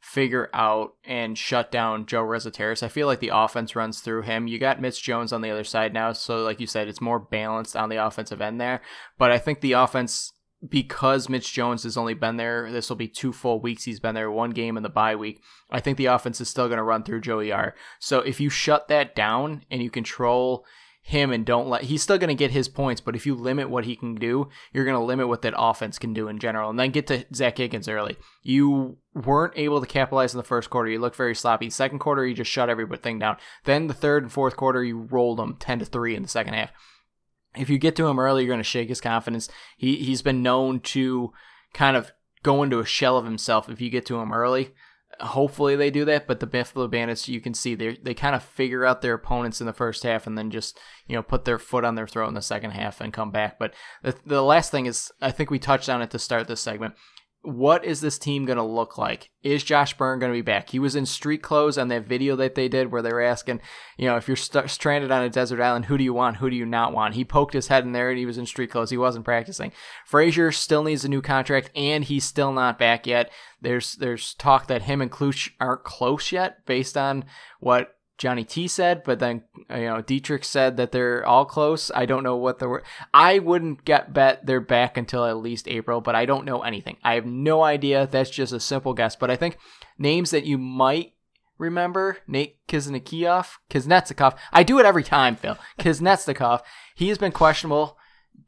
[0.00, 2.82] figure out and shut down Joe Resetarits.
[2.82, 4.46] I feel like the offense runs through him.
[4.46, 7.18] You got Mitch Jones on the other side now, so like you said, it's more
[7.18, 8.80] balanced on the offensive end there.
[9.16, 10.32] But I think the offense
[10.66, 13.84] because Mitch Jones has only been there, this will be two full weeks.
[13.84, 15.40] He's been there one game in the bye week.
[15.70, 17.74] I think the offense is still going to run through Joey R.
[18.00, 20.64] So if you shut that down and you control
[21.08, 23.70] him and don't let he's still going to get his points but if you limit
[23.70, 26.68] what he can do you're going to limit what that offense can do in general.
[26.68, 28.16] And then get to zach higgins early.
[28.42, 30.90] You weren't able to capitalize in the first quarter.
[30.90, 31.70] You looked very sloppy.
[31.70, 33.38] Second quarter you just shut everything down.
[33.64, 36.52] Then the third and fourth quarter you rolled them 10 to 3 in the second
[36.52, 36.72] half.
[37.56, 39.48] If you get to him early you're going to shake his confidence.
[39.78, 41.32] He, he's been known to
[41.72, 44.74] kind of go into a shell of himself if you get to him early
[45.20, 48.42] hopefully they do that but the buffalo bandits you can see they they kind of
[48.42, 51.58] figure out their opponents in the first half and then just you know put their
[51.58, 53.58] foot on their throat in the second half and come back.
[53.58, 56.60] But the, the last thing is i think we touched on it to start this
[56.60, 56.94] segment
[57.48, 59.30] what is this team going to look like?
[59.42, 60.68] Is Josh Byrne going to be back?
[60.68, 63.60] He was in street clothes on that video that they did where they were asking,
[63.96, 66.36] you know, if you're st- stranded on a desert island, who do you want?
[66.36, 67.14] Who do you not want?
[67.14, 68.90] He poked his head in there and he was in street clothes.
[68.90, 69.72] He wasn't practicing.
[70.04, 73.30] Fraser still needs a new contract and he's still not back yet.
[73.62, 77.24] There's there's talk that him and Kluch aren't close yet based on
[77.60, 81.90] what Johnny T said, but then you know Dietrich said that they're all close.
[81.94, 82.84] I don't know what the word.
[83.14, 86.96] I wouldn't get bet they're back until at least April, but I don't know anything.
[87.04, 88.08] I have no idea.
[88.08, 89.14] That's just a simple guess.
[89.14, 89.56] But I think
[89.98, 91.12] names that you might
[91.58, 94.36] remember: Nate Kiznikov, Kuznetsov.
[94.52, 95.56] I do it every time, Phil.
[95.78, 96.60] Kuznetsov.
[96.96, 97.96] He has been questionable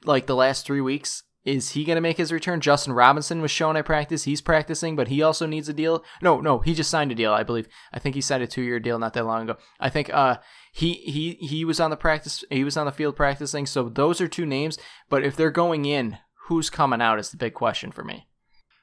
[0.04, 1.22] like the last three weeks.
[1.44, 2.60] Is he going to make his return?
[2.60, 4.24] Justin Robinson was shown at practice.
[4.24, 6.04] He's practicing, but he also needs a deal.
[6.20, 7.66] No, no, he just signed a deal, I believe.
[7.92, 9.56] I think he signed a two-year deal not that long ago.
[9.78, 10.36] I think uh
[10.72, 13.64] he he he was on the practice he was on the field practicing.
[13.64, 14.78] So those are two names,
[15.08, 16.18] but if they're going in,
[16.48, 18.26] who's coming out is the big question for me.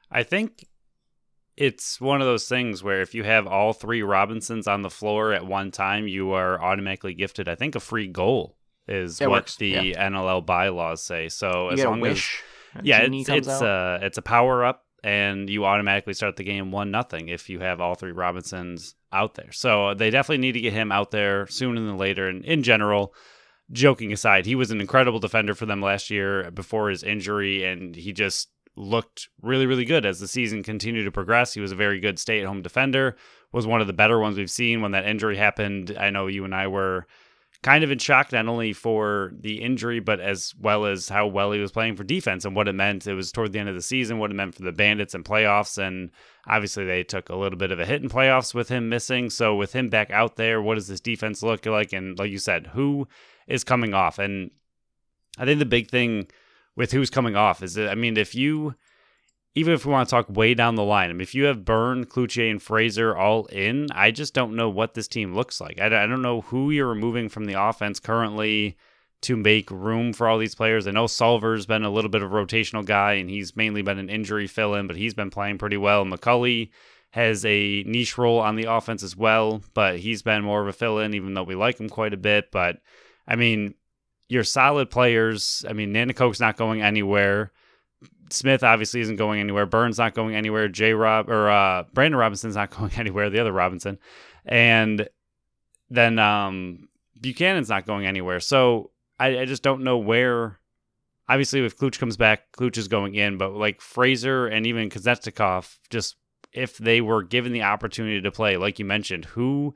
[0.09, 0.65] I think
[1.55, 5.33] it's one of those things where if you have all three Robinsons on the floor
[5.33, 7.47] at one time, you are automatically gifted.
[7.47, 8.56] I think a free goal
[8.87, 10.09] is It what works, the yeah.
[10.09, 11.29] NLL bylaws say.
[11.29, 12.43] So as long as wish.
[12.75, 13.61] a yeah, it's it's out.
[13.63, 17.59] uh it's a power up, and you automatically start the game one nothing if you
[17.59, 19.51] have all three Robinsons out there.
[19.51, 22.27] So they definitely need to get him out there sooner than later.
[22.27, 23.13] And in general,
[23.71, 27.95] joking aside, he was an incredible defender for them last year before his injury, and
[27.95, 31.53] he just looked really really good as the season continued to progress.
[31.53, 33.15] He was a very good stay at home defender.
[33.51, 35.95] Was one of the better ones we've seen when that injury happened.
[35.99, 37.07] I know you and I were
[37.63, 41.51] kind of in shock not only for the injury but as well as how well
[41.51, 43.07] he was playing for defense and what it meant.
[43.07, 45.25] It was toward the end of the season what it meant for the bandits and
[45.25, 46.11] playoffs and
[46.47, 49.29] obviously they took a little bit of a hit in playoffs with him missing.
[49.29, 51.93] So with him back out there what does this defense look like?
[51.93, 53.07] And like you said who
[53.47, 54.19] is coming off?
[54.19, 54.51] And
[55.37, 56.27] I think the big thing
[56.75, 58.75] with who's coming off is that, I mean, if you,
[59.57, 61.65] even if we want to talk way down the line, I mean, if you have
[61.65, 65.81] Byrne, Cloutier, and Fraser all in, I just don't know what this team looks like.
[65.81, 68.77] I, I don't know who you're removing from the offense currently
[69.21, 70.85] to make room for all these players.
[70.85, 73.97] I know Solver's been a little bit of a rotational guy, and he's mainly been
[73.97, 76.05] an injury fill in, but he's been playing pretty well.
[76.05, 76.69] McCauley
[77.09, 80.73] has a niche role on the offense as well, but he's been more of a
[80.73, 82.51] fill in, even though we like him quite a bit.
[82.51, 82.77] But
[83.27, 83.73] I mean,
[84.29, 85.65] you're solid players.
[85.67, 87.51] I mean, Nanticoke's not going anywhere.
[88.29, 89.65] Smith obviously isn't going anywhere.
[89.65, 90.67] Byrne's not going anywhere.
[90.67, 90.93] J.
[90.93, 93.29] Rob or uh, Brandon Robinson's not going anywhere.
[93.29, 93.99] The other Robinson,
[94.45, 95.07] and
[95.89, 98.39] then um, Buchanan's not going anywhere.
[98.39, 100.59] So I, I just don't know where.
[101.29, 105.77] Obviously, if Kluch comes back, Kluch is going in, but like Fraser and even Kuznetsnikov,
[105.89, 106.15] just
[106.53, 109.75] if they were given the opportunity to play, like you mentioned, who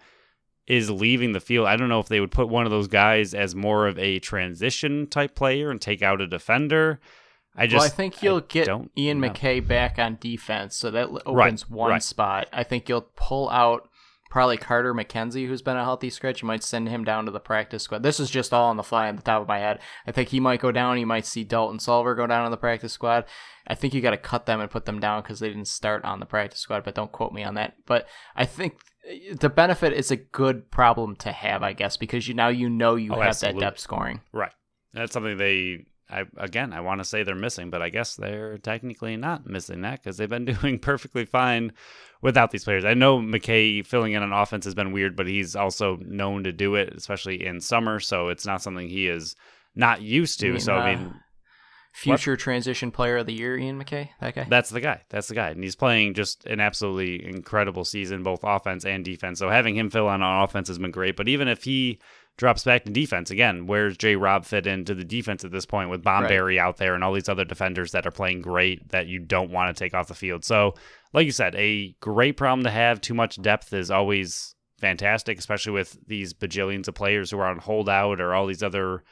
[0.66, 1.68] is leaving the field?
[1.68, 4.20] I don't know if they would put one of those guys as more of a
[4.20, 7.02] transition type player and take out a defender.
[7.56, 9.28] I just, well, I think you'll I get Ian know.
[9.28, 12.04] MacKay back on defense, so that opens Right, one right.
[12.04, 12.48] spot.
[12.54, 13.90] I think you'll pull out
[14.30, 16.42] probably Carter McKenzie, who's been a healthy scratch.
[16.42, 18.04] You might send him down to the practice squad.
[18.04, 19.80] This is just all on the fly on the top of my head.
[20.08, 20.98] I think he might go down.
[21.00, 23.26] You might see Dalton Solver go down on the practice squad.
[23.68, 26.06] I think you got to cut them and put them down because they didn't start
[26.06, 27.74] on the practice squad, but don't quote me on that.
[27.86, 28.76] But I think
[29.06, 32.70] eh, the benefit is a good problem to have, I guess, because you now you
[32.70, 33.60] know you Oh, have absolutely.
[33.60, 34.22] that depth scoring.
[34.32, 34.54] Right.
[34.94, 38.58] That's something they, I again, I want to say they're missing, but I guess they're
[38.58, 41.72] technically not missing that because they've been doing perfectly fine
[42.22, 42.86] without these players.
[42.86, 46.52] I know MacKay filling in on offense has been weird, but he's also known to
[46.52, 48.00] do it, especially in summer.
[48.00, 49.36] So it's not something he is
[49.76, 50.52] not used to.
[50.52, 51.14] Mean, so I uh, mean,
[51.94, 54.48] Future transition player of the year, Ian MacKay, that guy.
[54.50, 55.02] That's the guy.
[55.10, 55.50] That's the guy.
[55.50, 59.40] And he's playing just an absolutely incredible season, both offense and defense.
[59.40, 61.18] So having him fill in on offense has been great.
[61.18, 62.00] But even if he
[62.42, 65.92] drops back to defense, again, where's J Rob fit into the defense at this point
[65.92, 69.20] with Bomberry out there and all these other defenders that are playing great that you
[69.20, 70.44] don't want to take off the field?
[70.44, 70.74] So,
[71.14, 73.00] like you said, a great problem to have.
[73.00, 77.60] Too much depth is always fantastic, especially with these bajillions of players who are on
[77.60, 79.04] holdout or all these other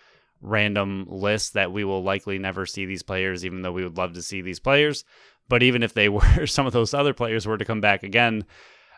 [0.42, 4.14] random lists that we will likely never see these players, even though we would love
[4.14, 5.06] to see these players.
[5.48, 8.46] But even if they were, some of those other players were to come back again,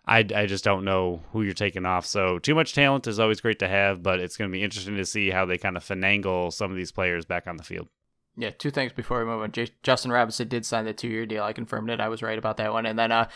[0.06, 2.06] I, I just don't know who you're taking off.
[2.06, 4.97] So too much talent is always great to have, but it's going to be interesting
[4.97, 7.88] to see how they kind of finagle some of these players back on the field.
[8.36, 9.52] Yeah, two things before we move on.
[9.52, 11.43] J- Justin Robinson did sign the two-year deal.
[11.43, 11.99] I confirmed it.
[11.99, 12.86] I was right about that one.
[12.86, 13.30] And then uh,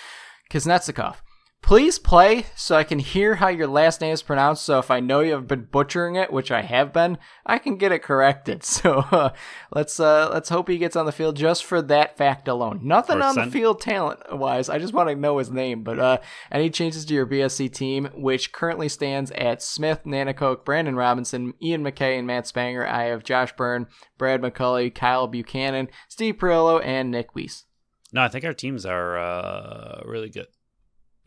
[0.50, 1.18] Kuznetsov.
[1.66, 4.64] Please play so I can hear how your last name is pronounced.
[4.64, 7.78] So if I know you have been butchering it, which I have been, I can
[7.78, 8.64] get it corrected.
[8.76, 9.30] So uh,
[9.74, 12.82] let's uh, let's hope he gets on the field just for that fact alone.
[12.84, 14.70] Nothing Or on the field talent wise.
[14.70, 15.84] I just want to know his name.
[15.84, 16.18] But uh,
[16.52, 21.82] any changes to your BSC team, which currently stands at Smith, Nanticoke, Brandon Robinson, Ian
[21.82, 22.88] MacKay, and Matt Spanger.
[22.88, 23.88] I have Josh Byrne,
[24.20, 27.66] Brad McCulley, Kyle Buchanan, Steve Priolo, and Nick Weiss.
[28.14, 30.48] No, I think our teams are uh, really good.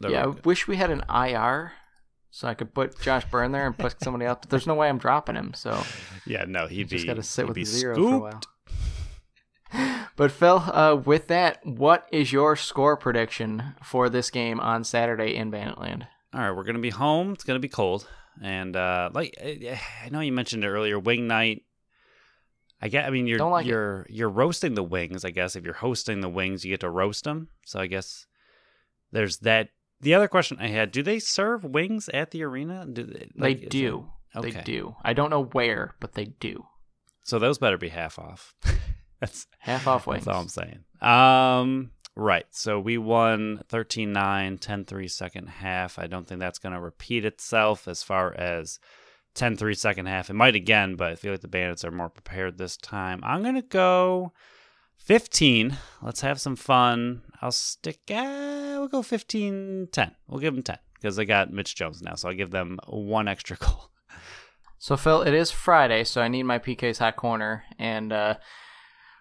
[0.00, 1.72] They're yeah, I really wish we had an IR
[2.30, 4.38] so I could put Josh Byrne there and put somebody else.
[4.42, 5.54] But there's no way I'm dropping him.
[5.54, 5.82] So
[6.26, 8.40] yeah, no, he'd just be got to sit with zero for a while.
[10.16, 15.36] But Phil, uh, with that, what is your score prediction for this game on Saturday
[15.36, 16.08] in Banditland?
[16.34, 17.32] All right, we're gonna be home.
[17.32, 18.08] It's gonna be cold,
[18.42, 21.62] and uh, like I I know you mentioned it earlier, wing night.
[22.82, 23.06] I get.
[23.06, 25.24] I mean, you're like you're you're roasting the wings.
[25.24, 27.48] I guess if you're hosting the wings, you get to roast them.
[27.64, 28.26] So I guess
[29.12, 29.68] there's that.
[30.00, 32.86] The other question I had: Do they serve wings at the arena?
[32.90, 33.30] Do they?
[33.34, 34.06] They like, is do.
[34.34, 34.94] it- They do.
[35.02, 36.66] I don't know where, but they do.
[37.22, 38.54] So those better be half off.
[39.20, 40.24] that's Half off wings.
[40.24, 40.84] That's all I'm saying.
[41.00, 42.46] Um, right.
[42.50, 45.98] So we won 13 9, 10 3 second half.
[45.98, 48.78] I don't think that's going to repeat itself as far as
[49.34, 50.30] 10 3 second half.
[50.30, 53.20] It might again, but I feel like the Bandits are more prepared this time.
[53.24, 54.32] I'm going to go
[54.98, 55.76] 15.
[56.02, 57.22] Let's have some fun.
[57.40, 60.16] I'll stick, uh, we'll go 15 10.
[60.26, 62.14] We'll give them 10 because they got Mitch Jones now.
[62.14, 63.90] So I'll give them one extra goal.
[64.78, 68.36] So Phil, it is Friday, so I need my PK's hot corner, and uh,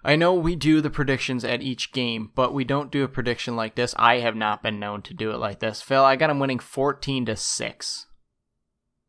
[0.04, 3.56] I know we do the predictions at each game, but we don't do a prediction
[3.56, 3.96] like this.
[3.98, 5.82] I have not been known to do it like this.
[5.82, 8.07] Phil, I got him winning fourteen to six.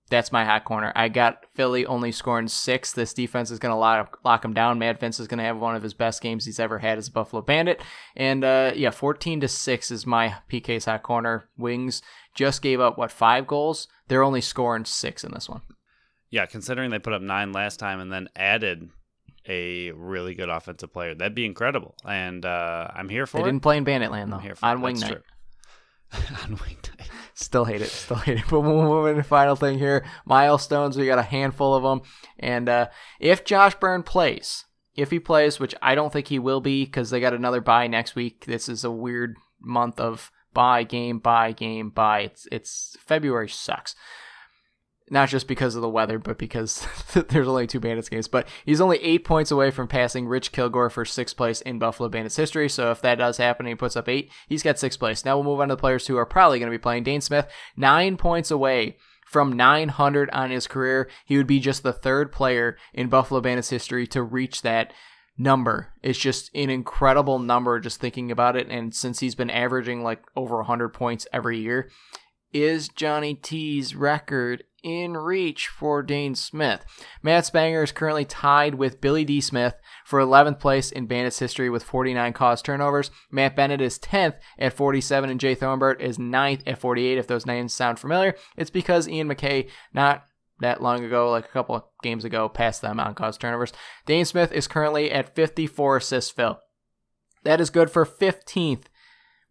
[0.08, 0.92] That's my hot corner.
[0.96, 2.92] I got Philly only scoring six.
[2.92, 4.78] This defense is going to lock, lock him down.
[4.78, 7.08] Matt Vinc is going to have one of his best games he's ever had as
[7.08, 7.80] a Buffalo Bandit.
[8.16, 11.48] And uh, yeah, 14 to 6 is my PK's hot corner.
[11.56, 12.00] Wings
[12.34, 13.86] just gave up, what, five goals?
[14.08, 15.60] They're only scoring six in this one.
[16.30, 18.88] Yeah, considering they put up nine last time and then added
[19.48, 21.94] a really good offensive player, that'd be incredible.
[22.06, 23.46] And uh, I'm here for They it.
[23.46, 24.36] didn't play in Banditland, though.
[24.36, 24.80] I'm here for on it.
[24.82, 25.12] Wing That's Night.
[25.12, 25.22] true.
[26.44, 27.04] on weekday.
[27.34, 27.90] Still hate it.
[27.90, 28.44] Still hate it.
[28.50, 30.04] But we'll move into the final thing here.
[30.24, 30.96] Milestones.
[30.96, 32.08] We got a handful of them.
[32.38, 32.88] And uh,
[33.20, 34.64] if Josh Byrne plays,
[34.96, 37.86] if he plays, which I don't think he will be because they got another bye
[37.86, 38.46] next week.
[38.46, 42.22] This is a weird month of bye game, bye game, bye.
[42.22, 43.94] It's it's February sucks.
[45.10, 46.86] Not just because of the weather, but because
[47.28, 48.28] there's only two Bandits games.
[48.28, 52.08] But he's only eight points away from passing Rich Kilgour for sixth place in Buffalo
[52.08, 52.68] Bandits history.
[52.68, 55.24] So if that does happen and he puts up eight, he's got sixth place.
[55.24, 57.04] Now we'll move on to the players who are probably going to be playing.
[57.04, 57.46] Dhane Smith,
[57.76, 58.96] nine points away
[59.26, 61.08] from 900 on his career.
[61.24, 64.92] He would be just the third player in Buffalo Bandits history to reach that
[65.36, 65.92] number.
[66.02, 68.68] It's just an incredible number just thinking about it.
[68.68, 71.90] And since he's been averaging like over 100 points every year,
[72.52, 76.84] is Johnny T's record in reach for Dhane Smith.
[77.22, 79.74] Matt Spanger is currently tied with Billy Dee Smith
[80.04, 83.10] for 11th place in Bandits history with 49 caused turnovers.
[83.30, 87.18] Matt Bennett is 10th at 47, and Jay Thornburg is 9th at 48.
[87.18, 90.24] If those names sound familiar, it's because Ian MacKay, not
[90.60, 93.72] that long ago, like a couple of games ago, passed them on caused turnovers.
[94.06, 96.58] Dhane Smith is currently at 54 assists, Phil.
[97.44, 98.84] That is good for 15th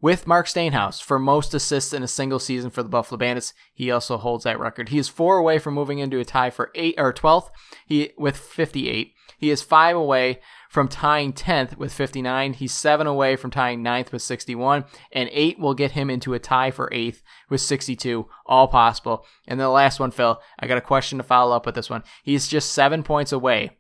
[0.02, 3.54] with Mark Steenhuis for most assists in a single season for the Buffalo Bandits.
[3.74, 4.90] He also holds that record.
[4.90, 7.50] He is four away from moving into a tie for eight or 12th.
[7.86, 9.14] He with 58.
[9.40, 10.40] He is five away
[10.70, 12.54] from tying 10th with 59.
[12.54, 14.86] He's seven away from tying 9th with 61.
[15.12, 18.28] And eight will get him into a tie for eighth with 62.
[18.46, 19.26] All possible.
[19.48, 22.04] And the last one, Phil, I got a question to follow up with this one.
[22.24, 23.77] He's just seven points away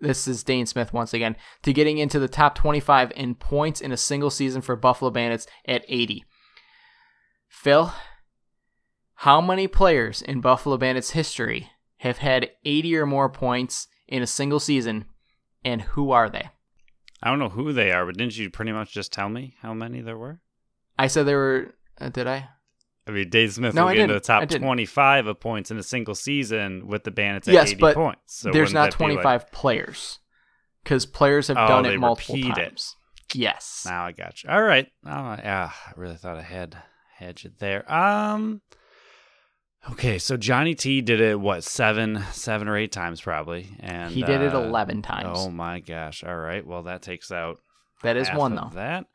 [0.00, 3.92] this is Dhane Smith once again, to getting into the top 25 in points in
[3.92, 6.24] a single season for Buffalo Bandits at 80.
[7.48, 7.92] Phil,
[9.14, 14.26] how many players in Buffalo Bandits history have had 80 or more points in a
[14.26, 15.04] single season,
[15.64, 16.50] and who are they?
[17.22, 19.74] I don't know who they are, but didn't you pretty much just tell me how
[19.74, 20.40] many there were?
[20.98, 21.74] I said there were.
[22.00, 22.48] Uh, did I?
[23.06, 25.78] I mean, Dave Smith No, will I get into the top 25 of points in
[25.78, 28.20] a single season with the Bandits at Yes, 80 but points.
[28.26, 30.18] So There's not that be like- 25 players
[30.84, 32.64] because players have Oh, done it multiple repeat it.
[32.68, 32.96] times.
[33.34, 33.84] Yes.
[33.88, 34.50] Now I got you.
[34.50, 34.86] All right.
[35.06, 36.76] Oh, yeah, I really thought I had
[37.16, 37.90] had you there.
[37.92, 38.60] Um.
[39.92, 44.22] Okay, so Johnny T did it what seven, seven or eight times probably, and he
[44.22, 45.38] did it uh, 11 times.
[45.40, 46.22] Oh my gosh!
[46.22, 47.60] All right, well that takes out
[48.02, 48.76] that is one of though.
[48.78, 49.06] That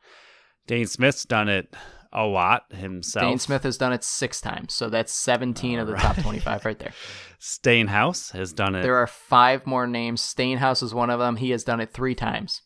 [0.66, 1.72] Dhane Smith's done it
[2.16, 3.24] a lot himself.
[3.24, 6.78] Dhane Smith has done it six times, so that's 17 of the top 25 right
[6.78, 6.92] there.
[7.40, 8.82] Steenhuis has done it.
[8.82, 10.22] There are five more names.
[10.22, 11.36] Steenhuis is one of them.
[11.36, 12.62] He has done it three times.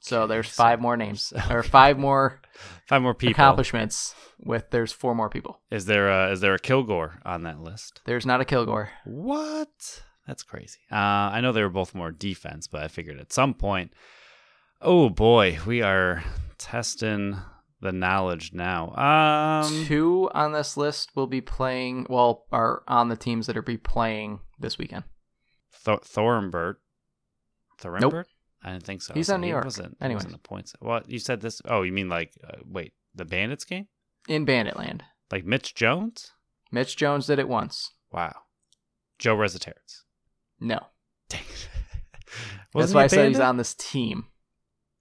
[0.00, 2.40] So there's so five more names, there's- or five more
[2.88, 3.32] Five more people.
[3.32, 4.14] accomplishments.
[4.38, 5.60] With there's four more people.
[5.70, 8.00] Is there a, is there a Kilgour on that list?
[8.04, 8.88] There's not a Kilgour.
[9.04, 10.02] What?
[10.26, 10.78] That's crazy.
[10.92, 13.92] Uh, I know they were both more defense, but I figured at some point.
[14.80, 16.22] Oh boy, we are
[16.58, 17.38] testing
[17.86, 18.92] the knowledge now.
[18.96, 22.06] Um, Two on this list will be playing.
[22.10, 25.04] Well, are on the teams that are be playing this weekend.
[25.84, 26.80] Th- Thornbert.
[27.78, 28.26] Thornbert?
[28.62, 29.14] I didn't think so.
[29.14, 29.64] He's So on New York.
[29.64, 30.74] Wasn't, wasn't the points.
[30.80, 31.62] What you said this?
[31.66, 33.86] Oh, you mean like uh, wait, the Bandits game?
[34.28, 35.02] in Banditland.
[35.30, 36.32] Like Mitch Jones?
[36.72, 37.92] Mitch Jones did it once.
[38.10, 38.34] Wow.
[39.20, 40.02] Joe Resetarits.
[40.58, 40.80] No,
[41.28, 41.40] Dang.
[42.74, 44.26] that's why I a said he's on this team.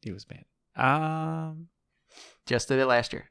[0.01, 0.45] He was banned.
[0.75, 1.69] Um,
[2.45, 3.29] Just did it last year.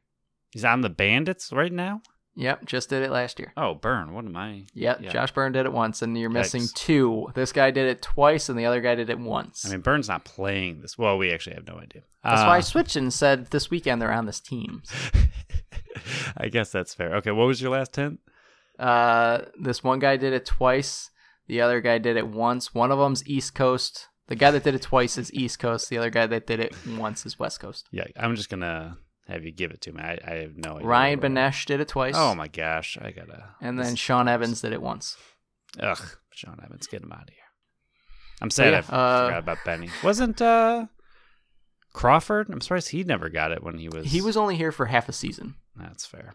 [0.51, 2.01] he's on the Bandits right now.
[2.37, 3.53] Yep, just did it last year.
[3.57, 4.13] Oh, burn!
[4.13, 4.65] What am I?
[4.75, 5.11] Yep, Yeah.
[5.13, 7.29] Josh Byrne did it once, and you're missing two.
[7.35, 9.65] This guy did it twice, and the other guy did it once.
[9.65, 10.99] I mean, Byrne's not playing this.
[10.99, 12.03] Well, we actually have no idea.
[12.25, 14.83] That's why I Uh, switched and said this weekend they're on this team.
[16.37, 17.15] I guess that's fair.
[17.17, 18.19] Okay, what was your last hint?
[18.79, 21.11] Uh, this one guy did it twice.
[21.47, 22.75] The other guy did it once.
[22.75, 24.09] One of them's East Coast.
[24.27, 25.89] The guy that did it twice is East Coast.
[25.91, 27.87] The other guy that did it once is West Coast.
[27.93, 28.97] Yeah, I'm just gonna
[29.27, 30.03] have you give it to me.
[30.03, 30.87] I, I have no idea.
[30.87, 32.15] Ryan Benesh did it twice.
[32.17, 33.55] Oh my gosh, I gotta.
[33.61, 35.17] And then Sean Evans did it once.
[35.81, 37.39] Ugh, Sean Evans, get him out of here.
[38.43, 39.89] I'm sad yeah, I uh, forgot about Benny.
[40.03, 40.87] Wasn't uh
[41.93, 42.51] Crawford?
[42.51, 44.07] I'm surprised he never got it when he was.
[44.07, 45.55] He was only here for half a season.
[45.77, 46.35] That's fair.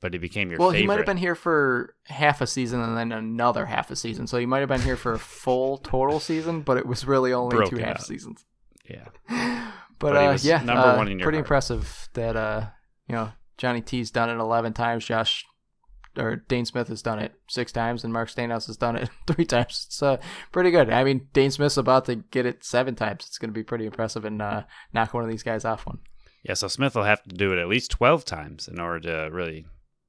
[0.00, 0.80] But he became your well, favorite.
[0.80, 4.26] he might have been here for half a season and then another half a season.
[4.26, 7.32] So he might have been here for a full total season, but it was really
[7.32, 8.02] only Broken two half up.
[8.02, 8.44] seasons.
[8.88, 9.08] Yeah.
[9.98, 11.46] But, But he uh, was yeah, number uh, one in your pretty heart.
[11.46, 12.66] impressive that uh,
[13.08, 15.04] you know Johnny T's done it eleven times.
[15.04, 15.44] Josh
[16.16, 19.44] or Dhane Smith has done it six times, and Mark Steenhuis has done it three
[19.44, 19.84] times.
[19.86, 20.18] It's uh,
[20.52, 20.90] pretty good.
[20.90, 23.26] I mean, Dhane Smith's about to get it seven times.
[23.26, 25.98] It's going to be pretty impressive and uh, knock one of these guys off one.
[26.42, 29.30] Yeah, so Smith will have to do it at least 12 times in order to
[29.32, 29.66] really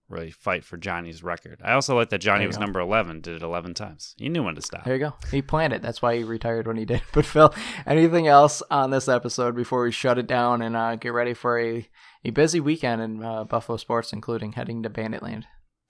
[0.09, 1.61] really fight for Johnny's record.
[1.63, 2.63] I also like that Johnny was go.
[2.63, 4.15] number 11, did it 11 times.
[4.17, 4.83] He knew when to stop.
[4.83, 5.13] There you go.
[5.31, 5.81] He planned it.
[5.81, 7.01] That's why he retired when he did.
[7.13, 7.53] But Phil,
[7.85, 11.59] anything else on this episode before we shut it down and uh, get ready for
[11.59, 11.87] a,
[12.25, 15.43] a busy weekend in uh, Buffalo sports, including heading to Banditland?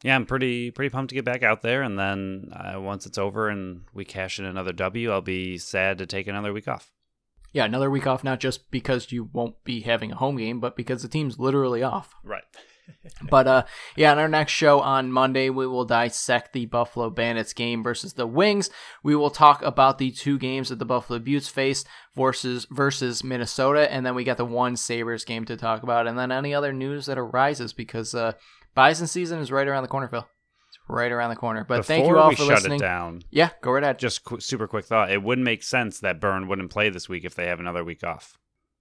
[0.03, 3.17] Yeah, I'm pretty pretty pumped to get back out there, and then uh, once it's
[3.17, 6.93] over and we cash in another W, I'll be sad to take another week off.
[7.51, 10.75] Yeah, another week off, not just because you won't be having a home game, but
[10.75, 12.13] because the team's literally off.
[12.23, 12.43] Right.
[13.29, 13.63] But uh,
[13.95, 18.13] yeah, on our next show on Monday, we will dissect the Buffalo Bandits game versus
[18.13, 18.69] the Wings.
[19.03, 23.91] We will talk about the two games that the Buffalo Beauts faced versus versus Minnesota,
[23.91, 26.73] and then we got the one Sabres game to talk about, and then any other
[26.73, 28.33] news that arises because uh,
[28.75, 30.27] Bison season is right around the corner, Phil.
[30.69, 31.65] It's right around the corner.
[31.67, 32.79] But Before thank you all we for shut listening.
[32.79, 33.99] it down, Yeah, go right ahead.
[33.99, 37.25] just qu- super quick thought: it wouldn't make sense that Byrne wouldn't play this week
[37.25, 38.37] if they have another week off.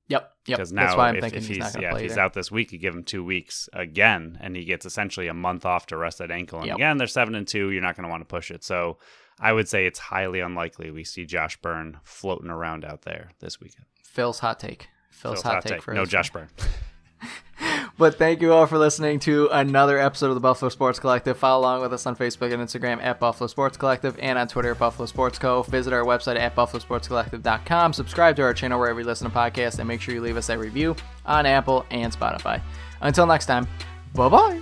[0.08, 0.56] Yep, yep.
[0.56, 2.02] Because That's now, why I'm if, thinking if he's, he's, not going to yeah, if
[2.02, 2.20] he's either.
[2.22, 5.66] out this week, you give him two weeks again, and he gets essentially a month
[5.66, 6.60] off to rest that ankle.
[6.60, 6.76] And Yep.
[6.76, 7.70] again, they're seven and two.
[7.70, 8.64] You're not going to want to push it.
[8.64, 8.98] So
[9.38, 13.60] I would say it's highly unlikely we see Josh Byrne floating around out there this
[13.60, 13.84] weekend.
[14.02, 14.88] Phil's hot take.
[15.10, 16.48] Phil's, Phil's hot, take, for no Josh Byrne.
[17.98, 21.36] But thank you all for listening to another episode of the Buffalo Sports Collective.
[21.36, 24.70] Follow along with us on Facebook and Instagram at Buffalo Sports Collective and on Twitter
[24.70, 25.64] at Buffalo Sports Co.
[25.64, 27.92] Visit our website at buffalosportscollective.com.
[27.92, 30.48] Subscribe to our channel wherever you listen to podcasts and make sure you leave us
[30.48, 30.94] a review
[31.26, 32.62] on Apple and Spotify.
[33.00, 33.66] Until next time,
[34.14, 34.60] bye bye.